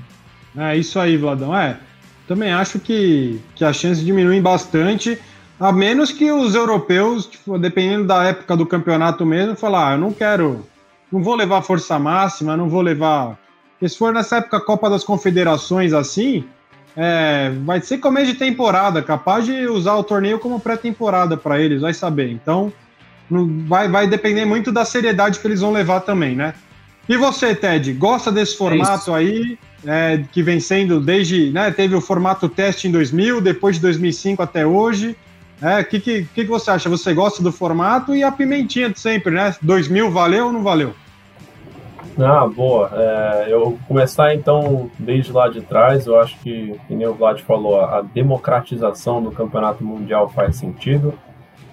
[0.56, 1.56] É isso aí, Vladão.
[1.56, 1.80] É,
[2.28, 5.18] também acho que, que a chance diminui bastante,
[5.60, 9.98] a menos que os europeus, tipo, dependendo da época do campeonato mesmo, falar, ah, eu
[9.98, 10.66] não quero,
[11.12, 13.40] não vou levar força máxima, não vou levar.
[13.72, 16.46] Porque se for nessa época Copa das Confederações assim,
[16.96, 21.82] é, vai ser começo de temporada, capaz de usar o torneio como pré-temporada para eles,
[21.82, 22.30] vai saber.
[22.30, 22.72] Então,
[23.68, 26.54] vai, vai depender muito da seriedade que eles vão levar também, né?
[27.08, 31.96] E você, Ted, gosta desse formato é aí, é, que vem sendo desde, né, teve
[31.96, 35.16] o formato teste em 2000, depois de 2005 até hoje.
[35.62, 36.89] O é, que, que, que você acha?
[36.89, 39.56] Você gosta do formato e a pimentinha de sempre, né?
[39.62, 40.94] 2000 valeu ou não valeu?
[42.20, 42.91] Ah, boa.
[42.93, 46.05] É, eu vou começar então desde lá de trás.
[46.05, 51.14] Eu acho que, que nem o Vlad falou, a democratização do campeonato mundial faz sentido.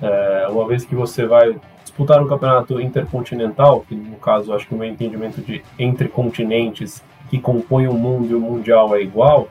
[0.01, 4.75] É, uma vez que você vai disputar um campeonato intercontinental, que no caso acho que
[4.75, 9.49] o meu entendimento de entre continentes que compõem o mundo e o mundial é igual,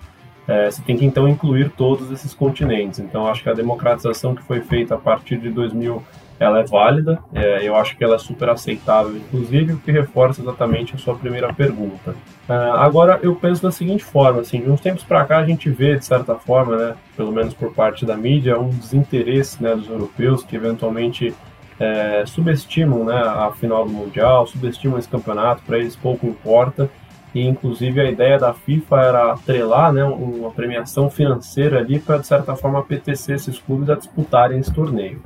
[0.48, 3.00] é, você tem que então incluir todos esses continentes.
[3.00, 6.02] Então acho que a democratização que foi feita a partir de 2000
[6.40, 10.42] ela é válida, é, eu acho que ela é super aceitável, inclusive, o que reforça
[10.42, 12.12] exatamente a sua primeira pergunta.
[12.48, 15.70] Uh, agora, eu penso da seguinte forma, assim, de uns tempos para cá a gente
[15.70, 19.90] vê, de certa forma, né, pelo menos por parte da mídia, um desinteresse né, dos
[19.90, 21.36] europeus que eventualmente
[21.78, 26.90] é, subestimam né, a final do Mundial, subestimam esse campeonato, para eles pouco importa,
[27.36, 32.28] e inclusive a ideia da FIFA era atrelar né, uma premiação financeira ali para, de
[32.28, 35.22] certa forma, apetecer esses clubes a disputarem esse torneio.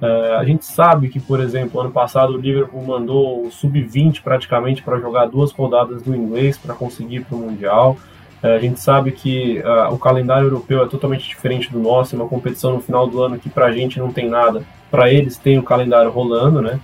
[0.00, 4.82] Uh, a gente sabe que, por exemplo, ano passado o Liverpool mandou o sub-20 praticamente
[4.82, 7.96] para jogar duas rodadas do inglês para conseguir para o Mundial.
[8.42, 12.18] Uh, a gente sabe que uh, o calendário europeu é totalmente diferente do nosso, é
[12.18, 15.36] uma competição no final do ano que para a gente não tem nada, para eles
[15.36, 16.78] tem o calendário rolando, né?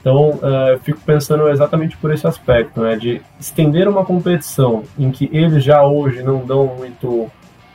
[0.00, 0.38] Então,
[0.70, 2.94] eu fico pensando exatamente por esse aspecto, né?
[2.94, 7.28] De estender uma competição em que eles já hoje não dão muito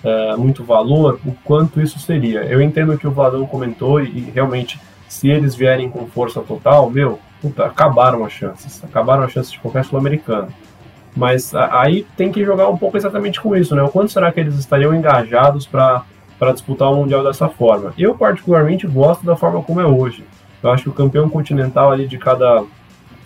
[0.03, 2.43] uh, muito valor, o quanto isso seria.
[2.43, 6.89] Eu entendo que o Vladão comentou e, e realmente, se eles vierem com força total,
[6.89, 8.83] meu, puta, acabaram as chances.
[8.83, 10.49] Acabaram as chances de qualquer sul-americano.
[11.15, 13.83] Mas a, aí tem que jogar um pouco exatamente com isso, né?
[13.83, 16.03] O quanto será que eles estariam engajados para
[16.53, 17.93] disputar o Mundial dessa forma?
[17.97, 20.23] Eu, particularmente, gosto da forma como é hoje.
[20.63, 22.63] Eu acho que o campeão continental ali de cada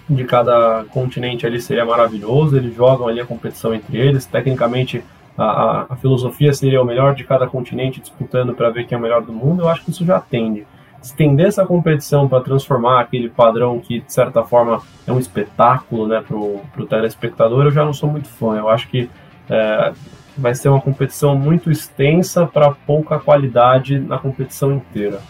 [0.08, 2.56] de cada continente ali seria maravilhoso.
[2.56, 4.26] Eles jogam ali a competição entre eles.
[4.26, 5.04] Tecnicamente,
[5.38, 9.02] a, a, filosofia seria o melhor de cada continente disputando para ver quem é o
[9.02, 10.66] melhor do mundo, eu acho que isso já atende.
[11.02, 16.24] Estender essa competição para transformar aquele padrão que, de certa forma, é um espetáculo né,
[16.26, 18.58] para o telespectador, eu já não sou muito fã.
[18.58, 19.10] Eu acho que
[19.48, 19.94] é,
[20.38, 25.22] vai ser uma competição muito extensa para pouca qualidade na competição inteira.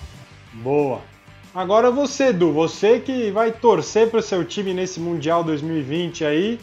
[0.53, 1.01] Boa.
[1.53, 6.59] Agora você, Edu, você que vai torcer para o seu time nesse Mundial 2020 aí,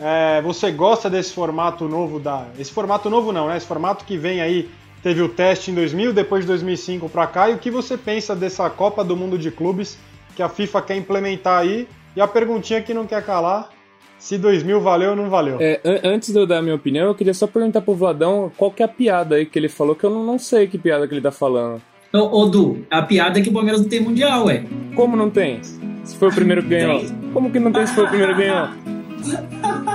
[0.00, 2.46] é, você gosta desse formato novo da.
[2.58, 3.56] Esse formato novo não, né?
[3.56, 4.68] Esse formato que vem aí,
[5.02, 7.50] teve o teste em 2000, depois de 2005 para cá.
[7.50, 9.98] E o que você pensa dessa Copa do Mundo de Clubes
[10.36, 11.88] que a FIFA quer implementar aí?
[12.14, 13.70] E a perguntinha que não quer calar:
[14.18, 15.58] se 2000 valeu ou não valeu?
[15.60, 18.70] É, antes de eu dar a minha opinião, eu queria só perguntar pro Vladão qual
[18.70, 21.06] que é a piada aí que ele falou, que eu não, não sei que piada
[21.06, 21.80] que ele tá falando.
[22.12, 24.64] Ô, ô Du, a piada é que o Palmeiras não tem mundial, ué.
[24.94, 25.62] Como não tem?
[25.62, 27.02] Se foi o primeiro que ganhou.
[27.32, 28.68] Como que não tem se foi o primeiro que ganhou?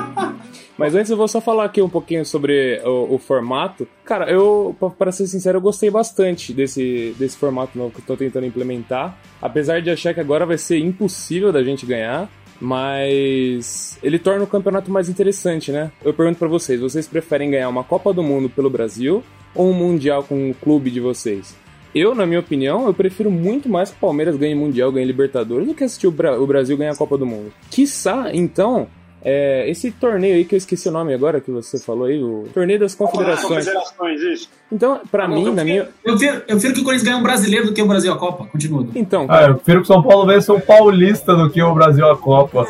[0.77, 3.87] Mas antes eu vou só falar aqui um pouquinho sobre o, o formato.
[4.03, 8.17] Cara, eu, para ser sincero, eu gostei bastante desse, desse formato novo que eu tô
[8.17, 9.17] tentando implementar.
[9.41, 12.29] Apesar de achar que agora vai ser impossível da gente ganhar.
[12.59, 15.91] Mas ele torna o campeonato mais interessante, né?
[16.03, 19.21] Eu pergunto para vocês, vocês preferem ganhar uma Copa do Mundo pelo Brasil
[19.53, 21.55] ou um Mundial com o clube de vocês?
[21.93, 25.67] Eu, na minha opinião, eu prefiro muito mais que o Palmeiras ganhe Mundial, ganhe Libertadores,
[25.67, 27.51] do que assistir o, Bra o Brasil ganhar a Copa do Mundo.
[27.69, 28.87] Quiçá, então,
[29.25, 32.45] é, esse torneio aí que eu esqueci o nome agora que você falou aí, o
[32.53, 33.65] Torneio das Confederações.
[33.65, 34.49] Confederações, isso.
[34.69, 35.87] Então, pra mim, eu na minha.
[36.03, 38.17] Eu prefiro, eu prefiro que o Corinthians ganhe um brasileiro do que o Brasil a
[38.17, 38.45] Copa.
[38.47, 38.85] Continua.
[38.93, 39.25] Então.
[39.29, 42.17] Ah, eu prefiro que o São Paulo vença um paulista do que o Brasil a
[42.17, 42.67] Copa.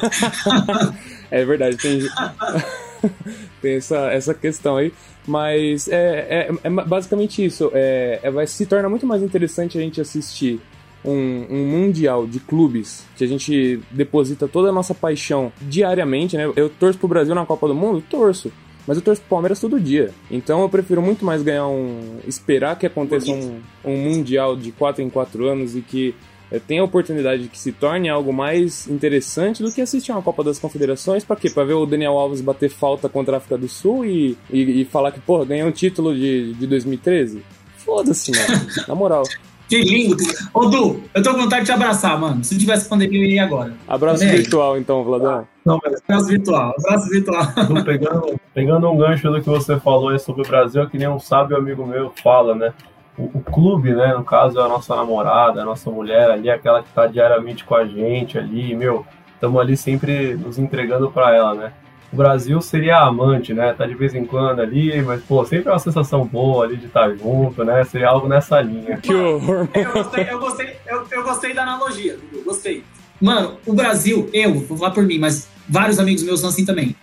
[1.32, 2.02] é verdade, tem.
[3.60, 4.94] tem essa, essa questão aí.
[5.26, 7.72] Mas é, é, é basicamente isso.
[7.74, 10.62] É, é, vai se torna muito mais interessante a gente assistir
[11.04, 16.52] um, um, mundial de clubes que a gente deposita toda a nossa paixão diariamente, né?
[16.56, 18.04] Eu torço pro Brasil na Copa do Mundo?
[18.10, 18.52] Torço.
[18.86, 20.12] Mas eu torço pro Palmeiras todo dia.
[20.30, 22.18] Então eu prefiro muito mais ganhar um.
[22.28, 26.14] esperar que aconteça um, um Mundial de 4 em 4 anos e que
[26.52, 30.22] é, tenha a oportunidade de que se torne algo mais interessante do que assistir uma
[30.22, 31.24] Copa das Confederações.
[31.24, 31.50] Pra quê?
[31.50, 34.86] Pra ver o Daniel Alves bater falta contra a África do Sul e, e, e
[34.86, 37.42] falar que, porra, ganhou um título de, de 2013?
[37.78, 38.68] Foda-se, mano.
[38.88, 39.24] Na moral.
[39.68, 40.18] Que lindo.
[40.54, 42.44] Ô, Du, eu tô com vontade de te abraçar, mano.
[42.44, 43.74] Se não tivesse pandemia, eu iria agora.
[43.88, 45.48] Abraço virtual, então, Vladão.
[45.66, 46.02] Não, mas...
[46.04, 47.46] Abraço virtual, abraço virtual.
[47.68, 51.08] Du, pegando, pegando um gancho do que você falou aí sobre o Brasil, que nem
[51.08, 52.74] um sábio amigo meu fala, né?
[53.18, 54.14] O, o, clube, né?
[54.14, 57.76] No caso, é a nossa namorada, a nossa mulher ali, aquela que tá diariamente com
[57.76, 61.74] a gente ali, meu, estamos ali sempre nos entregando para ela, né?
[62.14, 63.74] O Brasil seria amante, né?
[63.74, 66.86] Tá de vez em quando ali, mas, pô, sempre é uma sensação boa ali de
[66.86, 67.84] estar junto, né?
[67.86, 68.98] Seria algo nessa linha.
[68.98, 69.68] Que horror.
[69.74, 72.84] Eu gostei, eu gostei, eu, eu gostei da analogia, eu gostei.
[73.20, 76.96] Mano, o Brasil, eu, vou falar por mim, mas vários amigos meus são assim também.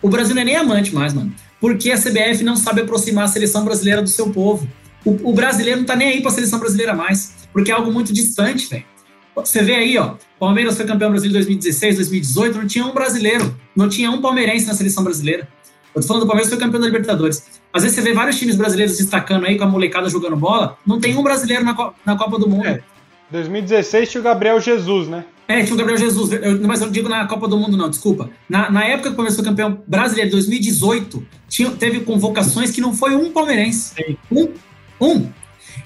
[0.00, 1.30] O Brasil não é nem amante mais, mano.
[1.60, 4.66] Porque a CBF não sabe aproximar a seleção brasileira do seu povo.
[5.04, 8.14] O, o brasileiro não tá nem aí pra seleção brasileira mais, porque é algo muito
[8.14, 8.84] distante, velho.
[9.44, 13.56] Você vê aí, ó, Palmeiras foi campeão brasileiro em 2016, 2018, não tinha um brasileiro,
[13.74, 15.48] não tinha um palmeirense na seleção brasileira.
[15.94, 17.44] Eu tô falando do Palmeiras foi campeão da Libertadores.
[17.72, 21.00] Às vezes você vê vários times brasileiros destacando aí com a molecada jogando bola, não
[21.00, 22.66] tem um brasileiro na, Co na Copa do Mundo.
[22.66, 22.80] É.
[23.30, 25.24] 2016 tinha o Gabriel Jesus, né?
[25.46, 27.88] É, tinha o Gabriel Jesus, eu, mas eu não digo na Copa do Mundo, não,
[27.88, 28.30] desculpa.
[28.48, 32.92] Na, na época que o Palmeiras foi campeão brasileiro, 2018, tinha, teve convocações que não
[32.92, 33.94] foi um palmeirense.
[33.94, 34.16] Sim.
[34.30, 34.48] Um.
[35.00, 35.28] Um.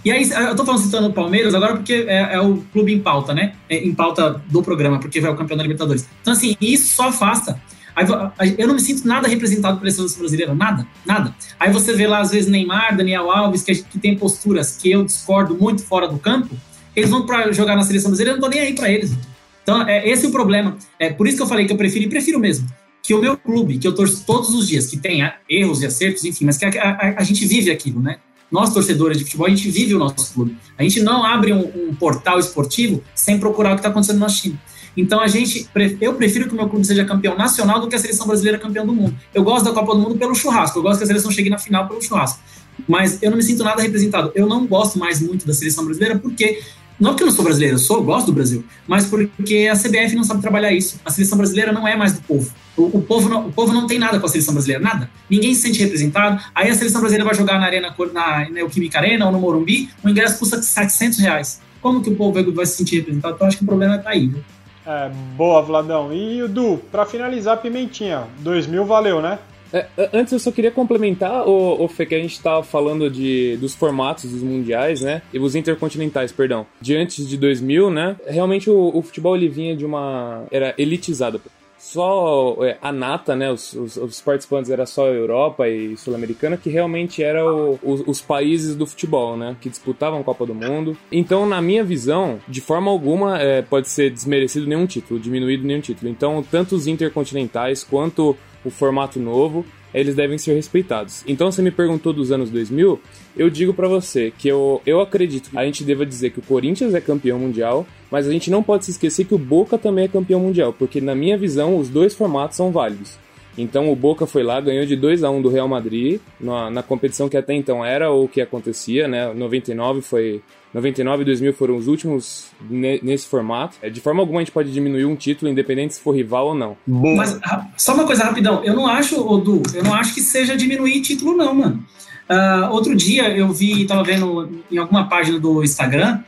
[0.04, 3.00] E aí, eu tô falando citando o Palmeiras agora porque é, é o clube em
[3.00, 3.54] pauta, né?
[3.68, 6.08] É, em pauta do programa, porque vai o campeão da Libertadores.
[6.20, 7.60] Então, assim, isso só afasta.
[7.94, 11.34] Aí, eu não me sinto nada representado pela seleção brasileira, nada, nada.
[11.60, 15.04] Aí você vê lá, às vezes, Neymar, Daniel Alves, que, que tem posturas que eu
[15.04, 16.56] discordo muito fora do campo,
[16.96, 19.14] eles vão para jogar na seleção brasileira, eu não tô nem aí para eles.
[19.62, 20.76] Então, é, esse é o problema.
[20.98, 22.66] É por isso que eu falei que eu prefiro, e prefiro mesmo,
[23.02, 26.24] que o meu clube, que eu torço todos os dias, que tenha erros e acertos,
[26.24, 28.16] enfim, mas que a, a, a gente vive aquilo, né?
[28.52, 30.56] Nós torcedores de futebol, a gente vive o nosso clube.
[30.78, 34.42] A gente não abre um, um portal esportivo sem procurar o que está acontecendo nosso
[34.42, 34.60] time.
[34.94, 35.66] Então a gente,
[36.02, 38.84] eu prefiro que o meu clube seja campeão nacional do que a seleção brasileira campeão
[38.84, 39.16] do mundo.
[39.32, 41.58] Eu gosto da Copa do Mundo pelo churrasco, eu gosto que a seleção chegue na
[41.58, 42.40] final pelo churrasco.
[42.86, 44.32] Mas eu não me sinto nada representado.
[44.34, 46.62] Eu não gosto mais muito da seleção brasileira porque
[47.00, 49.74] não porque eu não sou brasileiro, eu sou, eu gosto do Brasil, mas porque a
[49.74, 51.00] CBF não sabe trabalhar isso.
[51.04, 52.52] A seleção brasileira não é mais do povo.
[52.76, 55.10] O, o, povo não, o povo não tem nada com a seleção brasileira, nada.
[55.28, 56.42] Ninguém se sente representado.
[56.54, 59.90] Aí a seleção brasileira vai jogar na Arena, na, na Equímica Arena ou no Morumbi,
[60.02, 61.60] o ingresso custa 700 reais.
[61.80, 63.34] Como que o povo vai se sentir representado?
[63.34, 64.28] Então acho que o problema está aí.
[64.28, 64.42] Viu?
[64.86, 66.12] É, boa, Vladão.
[66.12, 69.38] E o Du, para finalizar, Pimentinha, 2000 valeu, né?
[69.72, 73.56] É, antes eu só queria complementar, o, o Fê, que a gente estava falando de,
[73.56, 75.22] dos formatos dos mundiais, né?
[75.32, 76.66] E os intercontinentais, perdão.
[76.80, 78.16] De antes de 2000, né?
[78.26, 80.44] Realmente o, o futebol ele vinha de uma.
[80.50, 81.40] era elitizado
[81.82, 86.70] só é, a nata, né, os, os, os, participantes era só Europa e Sul-Americana, que
[86.70, 90.96] realmente eram os, os, países do futebol, né, que disputavam Copa do Mundo.
[91.10, 95.80] Então, na minha visão, de forma alguma é, pode ser desmerecido nenhum título, diminuído nenhum
[95.80, 96.08] título.
[96.08, 101.22] Então, tanto os intercontinentais quanto o formato novo, eles devem ser respeitados.
[101.26, 103.00] Então, você me perguntou dos anos 2000,
[103.36, 106.42] eu digo para você que eu, eu acredito que a gente deva dizer que o
[106.42, 110.04] Corinthians é campeão mundial, mas a gente não pode se esquecer que o Boca também
[110.04, 113.16] é campeão mundial, porque na minha visão os dois formatos são válidos.
[113.56, 116.82] Então o Boca foi lá, ganhou de 2 a 1 do Real Madrid, na, na
[116.82, 119.32] competição que até então era o que acontecia, né?
[119.32, 120.42] 99 foi
[120.74, 123.76] 99 e 2000 foram os últimos nesse formato.
[123.82, 126.54] É, de forma alguma a gente pode diminuir um título, independente se for rival ou
[126.54, 126.76] não.
[126.86, 127.38] Mas
[127.76, 131.36] só uma coisa rapidão, eu não acho, Odu, eu não acho que seja diminuir título,
[131.36, 131.84] não, mano.
[132.30, 136.20] Uh, outro dia eu vi, tava vendo em alguma página do Instagram,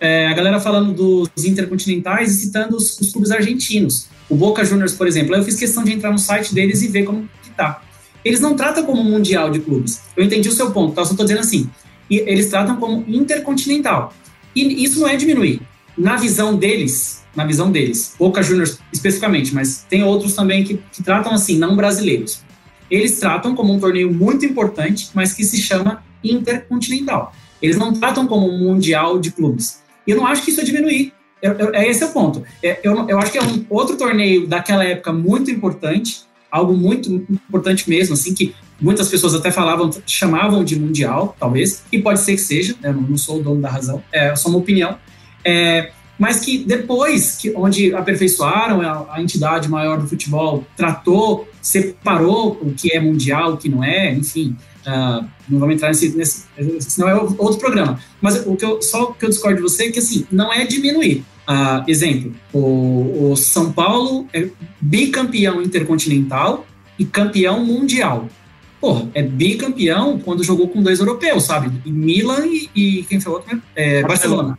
[0.00, 4.08] é, a galera falando dos intercontinentais e citando os, os clubes argentinos.
[4.28, 5.32] O Boca Juniors, por exemplo.
[5.32, 7.80] Aí eu fiz questão de entrar no site deles e ver como que tá.
[8.24, 10.02] Eles não tratam como mundial de clubes.
[10.16, 11.02] Eu entendi o seu ponto, tá?
[11.02, 11.70] Eu só tô dizendo assim.
[12.12, 14.12] E eles tratam como intercontinental.
[14.54, 15.62] E isso não é diminuir.
[15.96, 21.02] Na visão deles, na visão deles, Boca Juniors especificamente, mas tem outros também que, que
[21.02, 22.42] tratam assim, não brasileiros.
[22.90, 27.34] Eles tratam como um torneio muito importante, mas que se chama intercontinental.
[27.62, 29.82] Eles não tratam como um mundial de clubes.
[30.06, 31.14] E eu não acho que isso é diminuir.
[31.40, 32.44] Eu, eu, é esse é o ponto.
[32.62, 37.10] É, eu, eu acho que é um outro torneio daquela época muito importante, algo muito
[37.30, 42.32] importante mesmo, assim, que muitas pessoas até falavam, chamavam de mundial, talvez, e pode ser
[42.32, 44.98] que seja, né, não sou o dono da razão, é só uma opinião,
[45.42, 52.58] é, mas que depois, que, onde aperfeiçoaram a, a, entidade maior do futebol, tratou, separou
[52.60, 54.54] o que é mundial, o que não é, enfim,
[54.86, 56.44] uh, não vamos entrar nesse, nesse,
[56.80, 59.84] senão é outro programa, mas o que eu, só o que eu discordo de você
[59.84, 64.48] é que, assim, não é diminuir, Uh, exemplo, o, o, São Paulo é
[64.80, 66.64] bicampeão intercontinental
[66.96, 68.28] e campeão mundial.
[68.80, 71.70] Porra, é bicampeão quando jogou com dois europeus, sabe?
[71.84, 73.60] E Milan e, e, quem foi o outro?
[73.74, 74.56] É, Barcelona.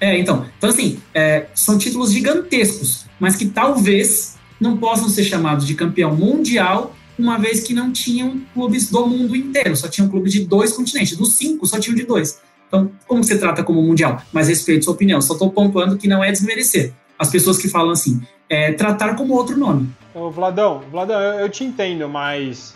[0.00, 0.46] É, então.
[0.58, 6.14] Então, assim, é, são títulos gigantescos, mas que talvez não possam ser chamados de campeão
[6.14, 10.72] mundial, uma vez que não tinham clubes do mundo inteiro, só tinham clubes de dois
[10.72, 11.16] continentes.
[11.16, 12.40] Dos cinco, só tinham de dois.
[12.66, 14.20] Então, como você trata como mundial?
[14.32, 16.92] Mas respeito sua opinião, só estou pontuando que não é desmerecer.
[17.18, 19.88] As pessoas que falam assim, é tratar como outro nome.
[20.12, 22.74] Ô, Vladão, Vladão, eu, eu te entendo, mas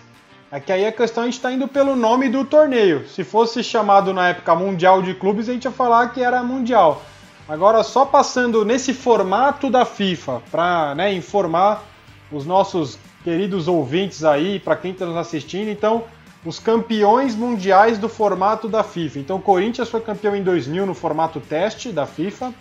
[0.50, 3.06] é que aí a questão a gente está indo pelo nome do torneio.
[3.08, 7.04] Se fosse chamado na época Mundial de Clubes, a gente ia falar que era Mundial.
[7.46, 11.84] Agora, só passando nesse formato da FIFA, para né, informar
[12.30, 16.04] os nossos queridos ouvintes aí, para quem está nos assistindo, então
[16.44, 19.18] os campeões mundiais do formato da FIFA.
[19.18, 22.54] Então, o Corinthians foi campeão em 2000 no formato teste da FIFA.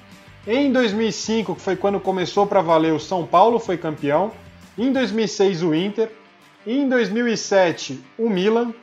[0.47, 4.32] Em 2005, que foi quando começou para valer, o São Paulo foi campeão.
[4.78, 6.12] Em 2006, o Inter.
[6.66, 8.74] Em 2007, o Milan.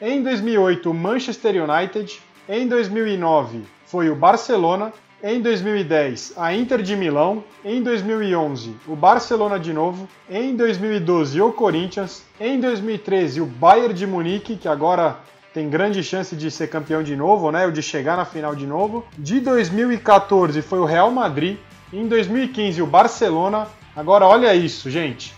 [0.00, 2.20] Em 2008, o Manchester United.
[2.48, 4.92] Em 2009, foi o Barcelona.
[5.26, 7.42] Em 2010, a Inter de Milão.
[7.64, 10.06] Em 2011, o Barcelona de novo.
[10.28, 12.22] Em 2012, o Corinthians.
[12.38, 15.16] Em 2013, o Bayern de Munique, que agora
[15.54, 17.64] tem grande chance de ser campeão de novo, né?
[17.64, 19.02] Ou de chegar na final de novo.
[19.16, 21.56] De 2014 foi o Real Madrid.
[21.90, 23.66] Em 2015, o Barcelona.
[23.96, 25.34] Agora olha isso, gente.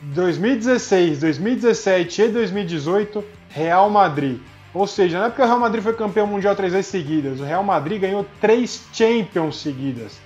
[0.00, 4.40] 2016, 2017 e 2018, Real Madrid.
[4.72, 7.44] Ou seja, não é porque o Real Madrid foi campeão mundial três vezes seguidas, o
[7.44, 10.20] Real Madrid ganhou três Champions seguidas.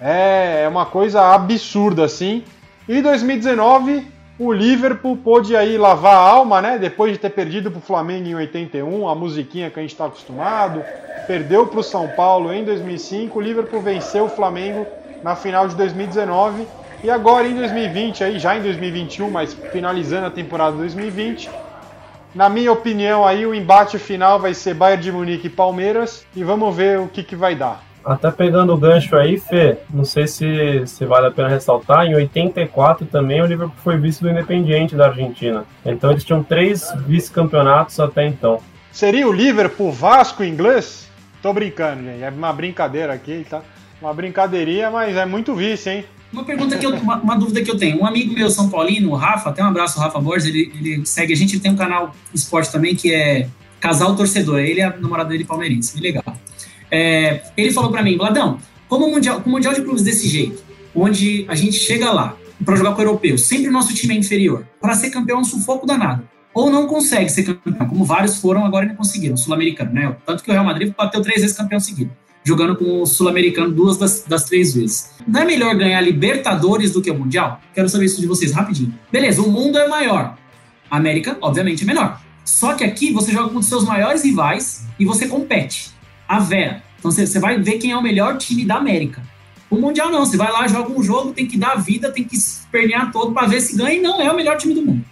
[0.00, 2.44] É, é uma coisa absurda assim.
[2.88, 4.06] E 2019,
[4.38, 6.78] o Liverpool pôde aí lavar a alma, né?
[6.78, 10.06] Depois de ter perdido para o Flamengo em 81, a musiquinha que a gente está
[10.06, 10.84] acostumado.
[11.26, 14.86] Perdeu para o São Paulo em 2005, o Liverpool venceu o Flamengo
[15.22, 16.66] na final de 2019.
[17.02, 21.50] E agora em 2020, aí, já em 2021, mas finalizando a temporada 2020,
[22.34, 26.44] na minha opinião, aí o embate final vai ser Bayern de Munique e Palmeiras e
[26.44, 27.82] vamos ver o que, que vai dar.
[28.04, 32.14] Até pegando o gancho aí, Fê, não sei se, se vale a pena ressaltar, em
[32.14, 35.64] 84 também o Liverpool foi vice do Independiente da Argentina.
[35.84, 38.60] Então eles tinham três vice-campeonatos até então.
[38.92, 41.08] Seria o Liverpool Vasco inglês?
[41.42, 42.22] Tô brincando, gente.
[42.22, 43.62] É uma brincadeira aqui, tá?
[44.00, 46.04] Uma brincadeirinha, mas é muito vice, hein?
[46.32, 48.00] Uma pergunta que eu, uma, uma, dúvida que eu tenho.
[48.00, 51.06] Um amigo meu, São Paulino, o Rafa, até um abraço, o Rafa Borges, ele, ele
[51.06, 53.48] segue a gente, ele tem um canal esporte também que é
[53.80, 54.58] Casal Torcedor.
[54.58, 56.24] Ele é a namorada dele palmeirense, que legal.
[56.90, 58.58] É, ele falou para mim, Bladão,
[58.88, 60.62] como o mundial, com mundial de clubes desse jeito,
[60.94, 64.18] onde a gente chega lá para jogar com o europeu, sempre o nosso time é
[64.18, 66.28] inferior, para ser campeão é um sufoco danado.
[66.52, 70.16] Ou não consegue ser campeão, como vários foram agora e não conseguiram, sul-americano, né?
[70.26, 72.10] Tanto que o Real Madrid bateu três vezes campeão seguido
[72.48, 75.10] jogando com o Sul-Americano duas das, das, três vezes.
[75.26, 77.60] Não é melhor ganhar Libertadores do que o Mundial?
[77.74, 78.94] Quero saber isso de vocês rapidinho.
[79.12, 80.34] Beleza, o mundo é maior.
[80.90, 82.18] A América, obviamente, é menor.
[82.46, 85.90] Só que aqui você joga com os seus maiores rivais e você compete.
[86.26, 86.82] A Vera.
[86.98, 89.22] Então você vai ver quem é o melhor time da América.
[89.68, 92.34] O Mundial não, você vai lá, joga um jogo, tem que dar vida, tem que
[92.34, 95.04] espernear todo para ver se ganha e não é o melhor time do mundo.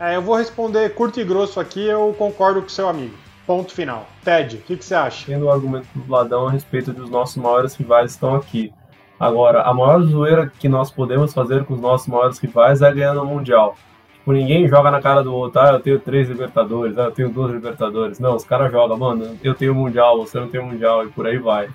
[0.00, 3.14] É, eu vou responder curto e grosso aqui, eu concordo com seu amigo.
[3.46, 4.06] Ponto final.
[4.24, 5.26] Ted, o que, que, você acha?
[5.26, 8.72] Tendo o argumento do Vladão a respeito dos nossos maiores rivais estão aqui.
[9.18, 13.14] Agora, a maior zoeira que nós podemos fazer com os nossos maiores rivais é ganhar
[13.14, 13.76] no Mundial.
[14.14, 17.28] Tipo, ninguém joga na cara do outro, ah, eu tenho três Libertadores, ah, eu tenho
[17.28, 18.20] duas Libertadores.
[18.20, 21.38] Não, os caras jogam, mano, eu tenho Mundial, você não tem Mundial, e por aí
[21.38, 21.68] vai.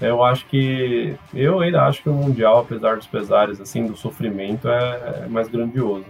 [0.00, 1.16] Eu acho que.
[1.32, 5.48] Eu ainda acho que o Mundial, apesar dos pesares, assim, do sofrimento, é, é mais
[5.48, 6.04] grandioso.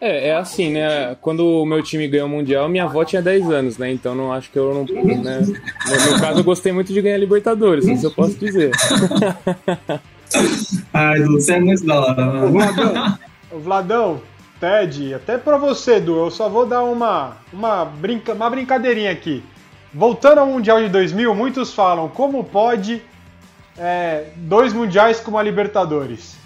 [0.00, 1.16] É, é assim, né?
[1.20, 3.90] Quando o meu time ganhou o Mundial, minha avó tinha 10 anos, né?
[3.90, 4.84] Então não acho que eu não.
[4.84, 5.40] Né?
[5.40, 8.70] No meu caso, eu gostei muito de ganhar Libertadores, isso eu posso dizer.
[10.92, 12.52] Ai, você é muito da hora, mano.
[12.52, 13.18] Vladão,
[13.52, 14.22] Vladão,
[14.60, 19.42] Ted, até para você, Edu, eu só vou dar uma, uma, brinca, uma brincadeirinha aqui.
[19.92, 23.02] Voltando ao Mundial de 2000, muitos falam como pode
[23.78, 26.37] é, dois mundiais com uma Libertadores.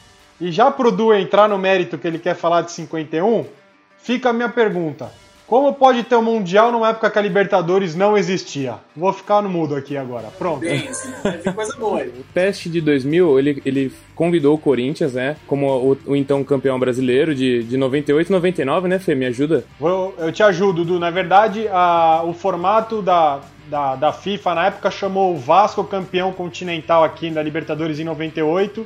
[0.43, 3.47] E já pro Du entrar no mérito que ele quer falar de 51,
[3.99, 5.09] fica a minha pergunta.
[5.47, 8.74] Como pode ter um Mundial numa época que a Libertadores não existia?
[8.97, 10.26] Vou ficar no mudo aqui agora.
[10.36, 10.59] Pronto.
[10.59, 11.12] Bem, assim,
[11.45, 12.03] tem coisa boa.
[12.03, 15.36] O teste de 2000, ele, ele convidou o Corinthians, né?
[15.47, 19.14] Como o, o então campeão brasileiro de, de 98 e 99, né, Fê?
[19.14, 19.64] Me ajuda?
[19.80, 20.99] Eu, eu te ajudo, Du.
[20.99, 26.32] Na verdade, a, o formato da, da, da FIFA na época chamou o Vasco campeão
[26.32, 28.84] continental aqui da Libertadores em 98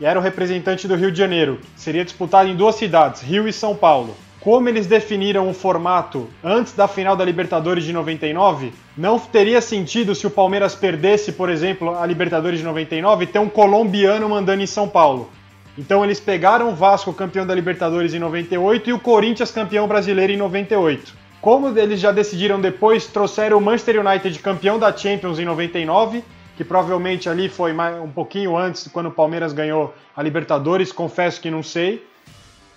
[0.00, 1.60] e era o representante do Rio de Janeiro.
[1.76, 6.72] Seria disputado em duas cidades, Rio e São Paulo como eles definiram o formato antes
[6.72, 11.94] da final da Libertadores de 99, não teria sentido se o Palmeiras perdesse, por exemplo,
[11.98, 15.28] a Libertadores de 99, ter um colombiano mandando em São Paulo.
[15.76, 20.32] Então eles pegaram o Vasco campeão da Libertadores em 98 e o Corinthians campeão brasileiro
[20.32, 21.14] em 98.
[21.40, 26.24] Como eles já decidiram depois, trouxeram o Manchester United campeão da Champions em 99,
[26.58, 31.50] que provavelmente ali foi um pouquinho antes, quando o Palmeiras ganhou a Libertadores, confesso que
[31.50, 32.06] não sei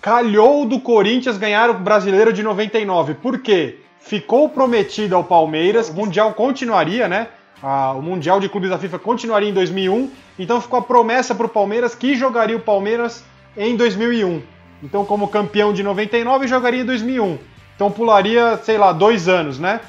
[0.01, 3.13] calhou do Corinthians ganhar o brasileiro de 99.
[3.15, 3.77] Por quê?
[3.99, 7.27] Ficou prometido ao Palmeiras, o Mundial continuaria, né?
[7.61, 10.09] Ah, o Mundial de Clubes da FIFA continuaria em 2001,
[10.39, 13.23] então ficou a promessa para o Palmeiras que jogaria o Palmeiras
[13.55, 14.41] em 2001.
[14.82, 17.38] Então, como campeão de 99, jogaria em 2001.
[17.75, 19.79] Então, pularia, sei lá, dois anos, né?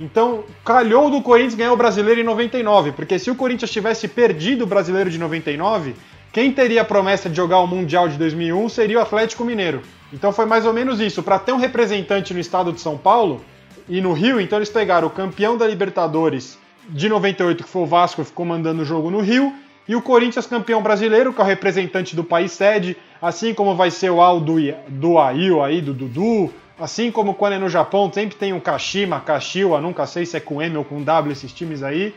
[0.00, 4.64] Então, calhou do Corinthians ganhar o brasileiro em 99, porque se o Corinthians tivesse perdido
[4.64, 5.94] o brasileiro de 99,
[6.32, 9.82] quem teria a promessa de jogar o Mundial de 2001 seria o Atlético Mineiro.
[10.10, 11.22] Então foi mais ou menos isso.
[11.22, 13.44] Para ter um representante no estado de São Paulo
[13.88, 17.86] e no Rio, então eles pegaram o campeão da Libertadores de 98, que foi o
[17.86, 19.52] Vasco, ficou mandando o jogo no Rio,
[19.86, 23.90] e o Corinthians campeão brasileiro, que é o representante do país sede, assim como vai
[23.90, 24.56] ser o Aldo
[24.88, 26.50] do Ail aí, do Dudu,
[26.80, 30.40] assim como quando é no Japão, sempre tem um Kashima, Kashiwa, nunca sei se é
[30.40, 32.14] com M ou com W esses times aí.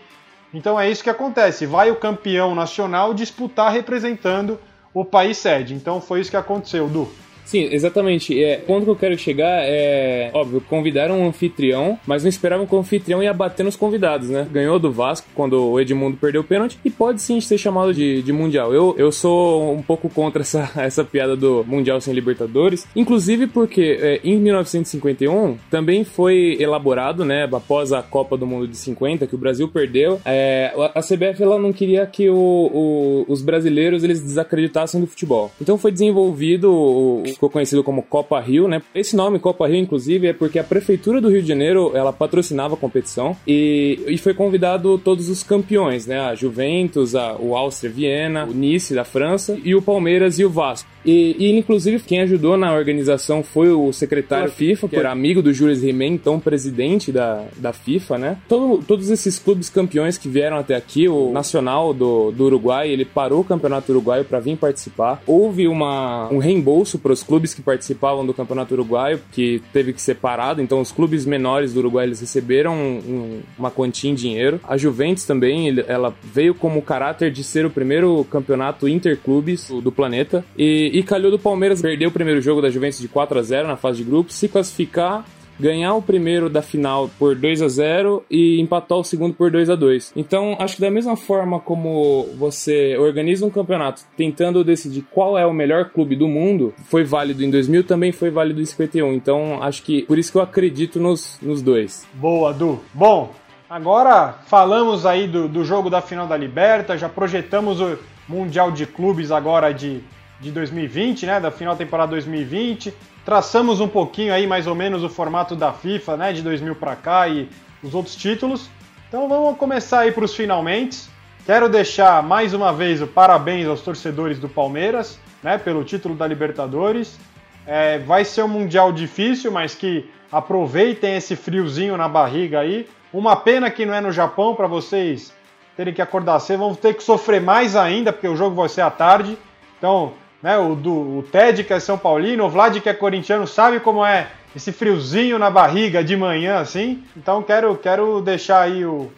[0.53, 1.66] Então é isso que acontece.
[1.66, 4.59] Vai o campeão nacional disputar representando
[4.93, 5.74] o país sede.
[5.74, 7.11] Então foi isso que aconteceu, Du.
[7.45, 8.41] Sim, exatamente.
[8.41, 12.65] É, o ponto que eu quero chegar é, óbvio, convidaram um anfitrião, mas não esperavam
[12.65, 14.47] que o anfitrião ia bater nos convidados, né?
[14.51, 18.21] Ganhou do Vasco quando o Edmundo perdeu o pênalti e pode sim ser chamado de,
[18.21, 18.73] de Mundial.
[18.73, 23.97] Eu, eu sou um pouco contra essa, essa piada do Mundial sem Libertadores, inclusive porque
[24.01, 29.35] é, em 1951 também foi elaborado, né, após a Copa do Mundo de 50, que
[29.35, 34.21] o Brasil perdeu, é, a CBF ela não queria que o, o, os brasileiros eles
[34.21, 35.51] desacreditassem do futebol.
[35.61, 38.81] Então foi desenvolvido o, ficou conhecido como Copa Rio, né?
[38.93, 42.75] Esse nome, Copa Rio, inclusive, é porque a Prefeitura do Rio de Janeiro, ela patrocinava
[42.75, 46.19] a competição e, e foi convidado todos os campeões, né?
[46.19, 50.49] A Juventus, a, o Áustria Viena, o Nice da França e o Palmeiras e o
[50.49, 50.93] Vasco.
[51.05, 55.41] E, e, inclusive, quem ajudou na organização foi o secretário da FIFA, que era amigo
[55.41, 58.38] do Jules Rimet, então presidente da, da FIFA, né?
[58.47, 63.05] Todo, todos esses clubes campeões que vieram até aqui, o Nacional do, do Uruguai, ele
[63.05, 65.21] parou o Campeonato Uruguaio para vir participar.
[65.27, 70.01] Houve uma, um reembolso para os clubes que participavam do Campeonato Uruguaio, que teve que
[70.01, 74.59] ser parado, então os clubes menores do Uruguai eles receberam um, uma quantia em dinheiro.
[74.63, 80.45] A Juventus também, ela veio como caráter de ser o primeiro campeonato interclubes do, planeta.
[80.57, 83.67] E, e calhou do Palmeiras perder o primeiro jogo da Juventus de 4 a 0
[83.67, 85.26] na fase de grupos, se classificar
[85.59, 89.69] ganhar o primeiro da final por 2 a 0 e empatar o segundo por 2
[89.69, 90.13] a 2.
[90.15, 95.45] Então, acho que da mesma forma como você organiza um campeonato tentando decidir qual é
[95.45, 99.13] o melhor clube do mundo, foi válido em 2000, também foi válido em 51.
[99.13, 102.07] Então, acho que por isso que eu acredito nos, nos dois.
[102.13, 102.79] Boa, Du.
[102.93, 103.31] Bom,
[103.69, 107.97] agora falamos aí do, do jogo da final da Liberta, já projetamos o
[108.27, 110.01] Mundial de Clubes agora de
[110.43, 112.93] de 2020, né, da final da temporada 2020.
[113.26, 116.95] Traçamos um pouquinho aí mais ou menos o formato da FIFA, né, de 2000 para
[116.95, 117.47] cá e
[117.82, 118.69] os outros títulos.
[119.07, 121.09] Então vamos começar aí para os finalmente.
[121.45, 126.28] Quero deixar mais uma vez o parabéns aos torcedores do Palmeiras, né, pelo título da
[126.28, 127.17] Libertadores.
[127.65, 132.88] É, vai ser um mundial difícil, mas que aproveitem esse friozinho na barriga aí.
[133.13, 135.34] Uma pena que não é no Japão para vocês
[135.76, 138.82] terem que acordar cedo, vão ter que sofrer mais ainda, porque o jogo vai ser
[138.82, 139.38] à tarde.
[139.78, 140.13] Então,
[140.43, 140.57] né?
[140.57, 144.05] O, do, o Ted, que é São Paulino, o Vlad, que é corintiano, sabe como
[144.05, 147.03] é esse friozinho na barriga de manhã, assim.
[147.15, 149.09] Então quero, quero deixar aí o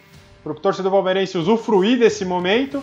[0.61, 2.81] torcedor palmeirense usufruir desse momento.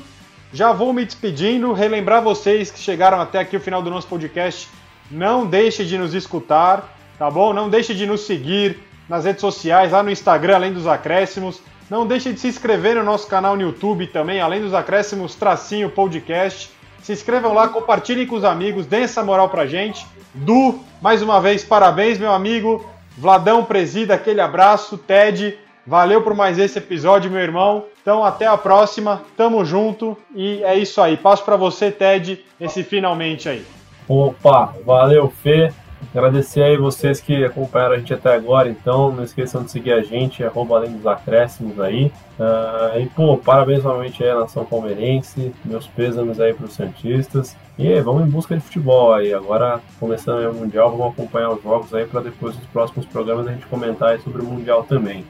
[0.52, 4.68] Já vou me despedindo, relembrar vocês que chegaram até aqui o final do nosso podcast.
[5.10, 7.54] Não deixe de nos escutar, tá bom?
[7.54, 8.78] Não deixe de nos seguir
[9.08, 11.60] nas redes sociais, lá no Instagram, além dos acréscimos.
[11.88, 15.88] Não deixe de se inscrever no nosso canal no YouTube também, além dos acréscimos, tracinho
[15.88, 16.70] podcast.
[17.02, 20.06] Se inscrevam lá, compartilhem com os amigos, deem essa moral pra gente.
[20.32, 22.88] Du, mais uma vez, parabéns, meu amigo.
[23.18, 24.96] Vladão, presida, aquele abraço.
[24.96, 27.84] Ted, valeu por mais esse episódio, meu irmão.
[28.00, 29.22] Então, até a próxima.
[29.36, 30.16] Tamo junto.
[30.34, 31.16] E é isso aí.
[31.16, 33.66] Passo para você, Ted, esse finalmente aí.
[34.08, 35.72] Opa, valeu, Fê.
[36.14, 40.02] Agradecer aí vocês que acompanharam a gente até agora, então não esqueçam de seguir a
[40.02, 42.12] gente, arroba além dos acréscimos aí.
[42.38, 47.56] Uh, e pô, parabéns novamente aí à nação palmeirense, meus pêsames aí para os Santistas.
[47.78, 49.32] E vamos em busca de futebol aí.
[49.32, 53.52] Agora, começando o Mundial, vamos acompanhar os jogos aí para depois nos próximos programas a
[53.52, 55.24] gente comentar sobre o Mundial também.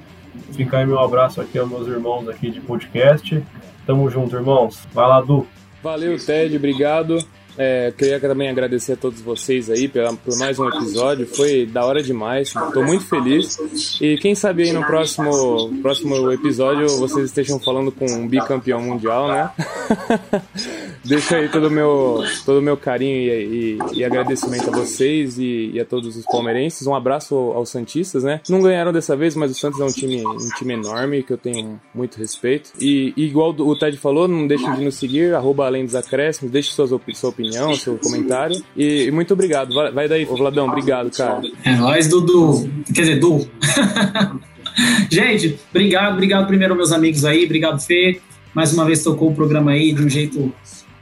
[0.53, 3.43] Fica aí meu abraço aqui aos meus irmãos aqui de podcast.
[3.87, 4.87] Tamo junto, irmãos.
[4.93, 5.47] Vai lá, Du.
[5.83, 7.19] Valeu, Ted, obrigado.
[7.57, 11.27] É, queria também agradecer a todos vocês aí pela, por mais um episódio.
[11.27, 12.49] Foi da hora demais.
[12.49, 13.59] Estou muito feliz.
[14.01, 19.29] E quem sabe aí no próximo, próximo episódio vocês estejam falando com um bicampeão mundial,
[19.29, 19.51] né?
[21.05, 25.73] Deixo aí todo o meu, todo meu carinho e, e, e agradecimento a vocês e,
[25.75, 26.87] e, a todos os palmeirenses.
[26.87, 28.41] Um abraço aos Santistas, né?
[28.49, 31.39] Não ganharam dessa vez, mas o Santos é um time, um time enorme que eu
[31.39, 32.71] tenho muito respeito.
[32.81, 36.71] E, igual o Ted falou, não deixem de nos seguir, arroba além dos acréscimos, deixe
[36.71, 38.63] suas op sua opinião, seu comentário.
[38.77, 39.75] E, muito obrigado.
[39.75, 41.43] Vai, vai daí, Vladão, obrigado, cara.
[41.65, 42.69] É nóis, Dudu.
[42.95, 43.47] Quer dizer, Du.
[45.11, 48.21] Gente, obrigado, obrigado primeiro meus amigos aí, obrigado Fê.
[48.55, 50.53] Mais uma vez tocou o programa aí de um jeito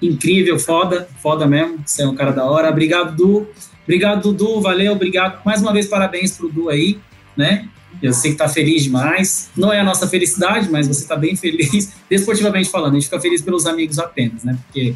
[0.02, 1.78] incrível, foda, foda mesmo.
[1.84, 2.70] Você é um cara da hora.
[2.70, 3.46] Obrigado, Du.
[3.84, 4.60] Obrigado, Dudu.
[4.60, 5.40] Valeu, obrigado.
[5.44, 6.98] Mais uma vez, parabéns pro Du aí,
[7.36, 7.68] né?
[8.02, 9.50] Eu sei que tá feliz demais.
[9.56, 12.92] Não é a nossa felicidade, mas você tá bem feliz, desportivamente falando.
[12.92, 14.58] A gente fica feliz pelos amigos apenas, né?
[14.66, 14.94] Porque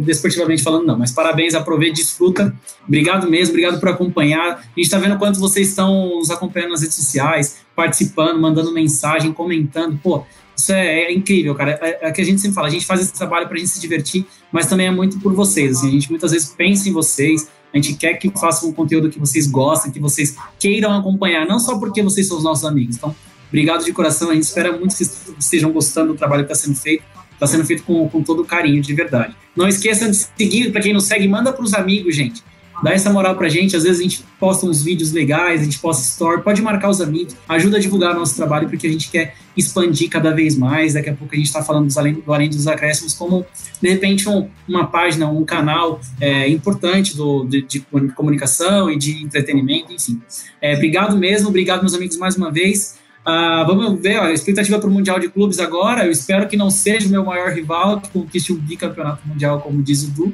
[0.00, 0.98] desportivamente falando, não.
[0.98, 2.54] Mas parabéns, aproveite, desfruta.
[2.86, 4.58] Obrigado mesmo, obrigado por acompanhar.
[4.58, 9.32] A gente tá vendo quanto vocês estão nos acompanhando nas redes sociais, participando, mandando mensagem,
[9.32, 9.98] comentando.
[10.02, 10.24] Pô,
[10.56, 11.78] isso é, é, incrível, cara.
[11.82, 13.80] É, é que a gente sempre fala, a gente faz esse trabalho pra gente se
[13.80, 15.76] divertir, mas também é muito por vocês.
[15.78, 19.10] Assim, a gente muitas vezes pensa em vocês, a gente quer que façam um conteúdo
[19.10, 22.96] que vocês gostem, que vocês queiram acompanhar, não só porque vocês são os nossos amigos.
[22.96, 23.14] Então,
[23.48, 24.30] obrigado de coração.
[24.30, 25.02] A gente espera muito que
[25.38, 27.04] estejam gostando do trabalho que está sendo feito.
[27.32, 29.36] Está sendo feito com, com todo carinho, de verdade.
[29.54, 32.42] Não esqueçam de seguir, para quem não segue, manda para os amigos, gente
[32.82, 33.76] dá essa moral pra gente.
[33.76, 37.00] Às vezes a gente posta uns vídeos legais, a gente posta story, pode marcar os
[37.00, 40.94] amigos, ajuda a divulgar o nosso trabalho, porque a gente quer expandir cada vez mais.
[40.94, 43.46] Daqui a pouco a gente está falando dos além, do Além dos Acréscimos como,
[43.80, 47.80] de repente, um, uma página, um canal é, importante do, de, de,
[48.14, 50.20] comunicação e de entretenimento, enfim.
[50.60, 52.98] É, obrigado mesmo, obrigado, meus amigos, mais uma vez.
[53.26, 56.06] Uh, vamos ver, ó, a expectativa para o Mundial de Clubes agora.
[56.06, 59.82] Eu espero que não seja o meu maior rival, que conquiste o bicampeonato mundial, como
[59.82, 60.32] diz o Du.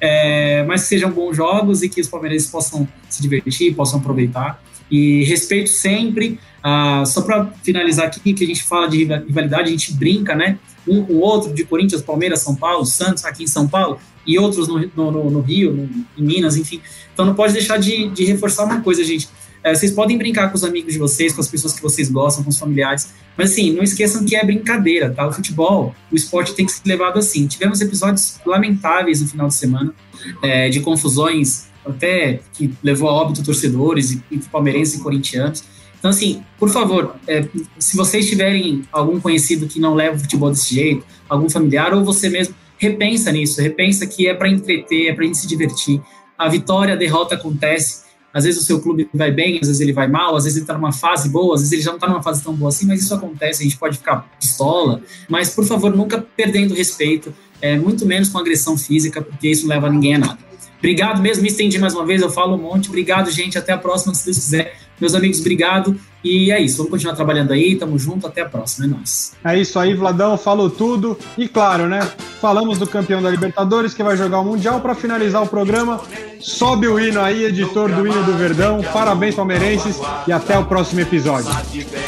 [0.00, 4.62] É, mas que sejam bons jogos e que os palmeirenses possam se divertir, possam aproveitar.
[4.90, 9.70] E respeito sempre, uh, só para finalizar aqui, que a gente fala de rivalidade, a
[9.70, 10.58] gente brinca, né?
[10.86, 14.38] Um com o outro, de Corinthians, Palmeiras, São Paulo, Santos aqui em São Paulo, e
[14.38, 15.84] outros no, no, no Rio, no,
[16.16, 16.80] em Minas, enfim.
[17.12, 19.28] Então não pode deixar de, de reforçar uma coisa, gente.
[19.62, 22.44] É, vocês podem brincar com os amigos de vocês, com as pessoas que vocês gostam,
[22.44, 25.26] com os familiares, mas assim, não esqueçam que é brincadeira, tá?
[25.26, 27.46] O futebol, o esporte tem que ser levado assim.
[27.46, 29.94] Tivemos episódios lamentáveis no final de semana,
[30.42, 35.64] é, de confusões, até que levou a óbito torcedores e, palmeirenses e corintianos.
[35.98, 37.44] Então, assim, por favor, é,
[37.78, 42.04] se vocês tiverem algum conhecido que não leva o futebol desse jeito, algum familiar, ou
[42.04, 46.00] você mesmo, repensa nisso, repensa que é para entreter, é para gente se divertir.
[46.36, 49.92] A vitória, a derrota acontece, às vezes o seu clube vai bem, às vezes ele
[49.92, 52.08] vai mal, às vezes ele está numa fase boa, às vezes ele já não está
[52.08, 55.64] numa fase tão boa assim, mas isso acontece, a gente pode ficar pistola, mas por
[55.64, 60.14] favor, nunca perdendo respeito, é, muito menos com agressão física, porque isso não leva ninguém
[60.14, 60.48] a nada.
[60.78, 62.88] Obrigado mesmo, me estendi mais uma vez, eu falo um monte.
[62.88, 63.58] Obrigado, gente.
[63.58, 64.76] Até a próxima, se Deus quiser.
[65.00, 65.98] Meus amigos, obrigado.
[66.22, 67.76] E é isso, vamos continuar trabalhando aí.
[67.76, 68.86] Tamo junto, até a próxima.
[68.86, 69.32] É nóis.
[69.44, 71.16] É isso aí, Vladão, falou tudo.
[71.36, 72.00] E claro, né?
[72.40, 74.80] Falamos do campeão da Libertadores que vai jogar o Mundial.
[74.80, 76.00] Para finalizar o programa,
[76.40, 78.82] sobe o hino aí, editor do hino do Verdão.
[78.92, 79.96] Parabéns, palmeirenses.
[80.26, 81.50] E até o próximo episódio.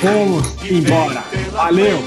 [0.03, 1.25] Vamos embora.
[1.53, 2.03] Valeu!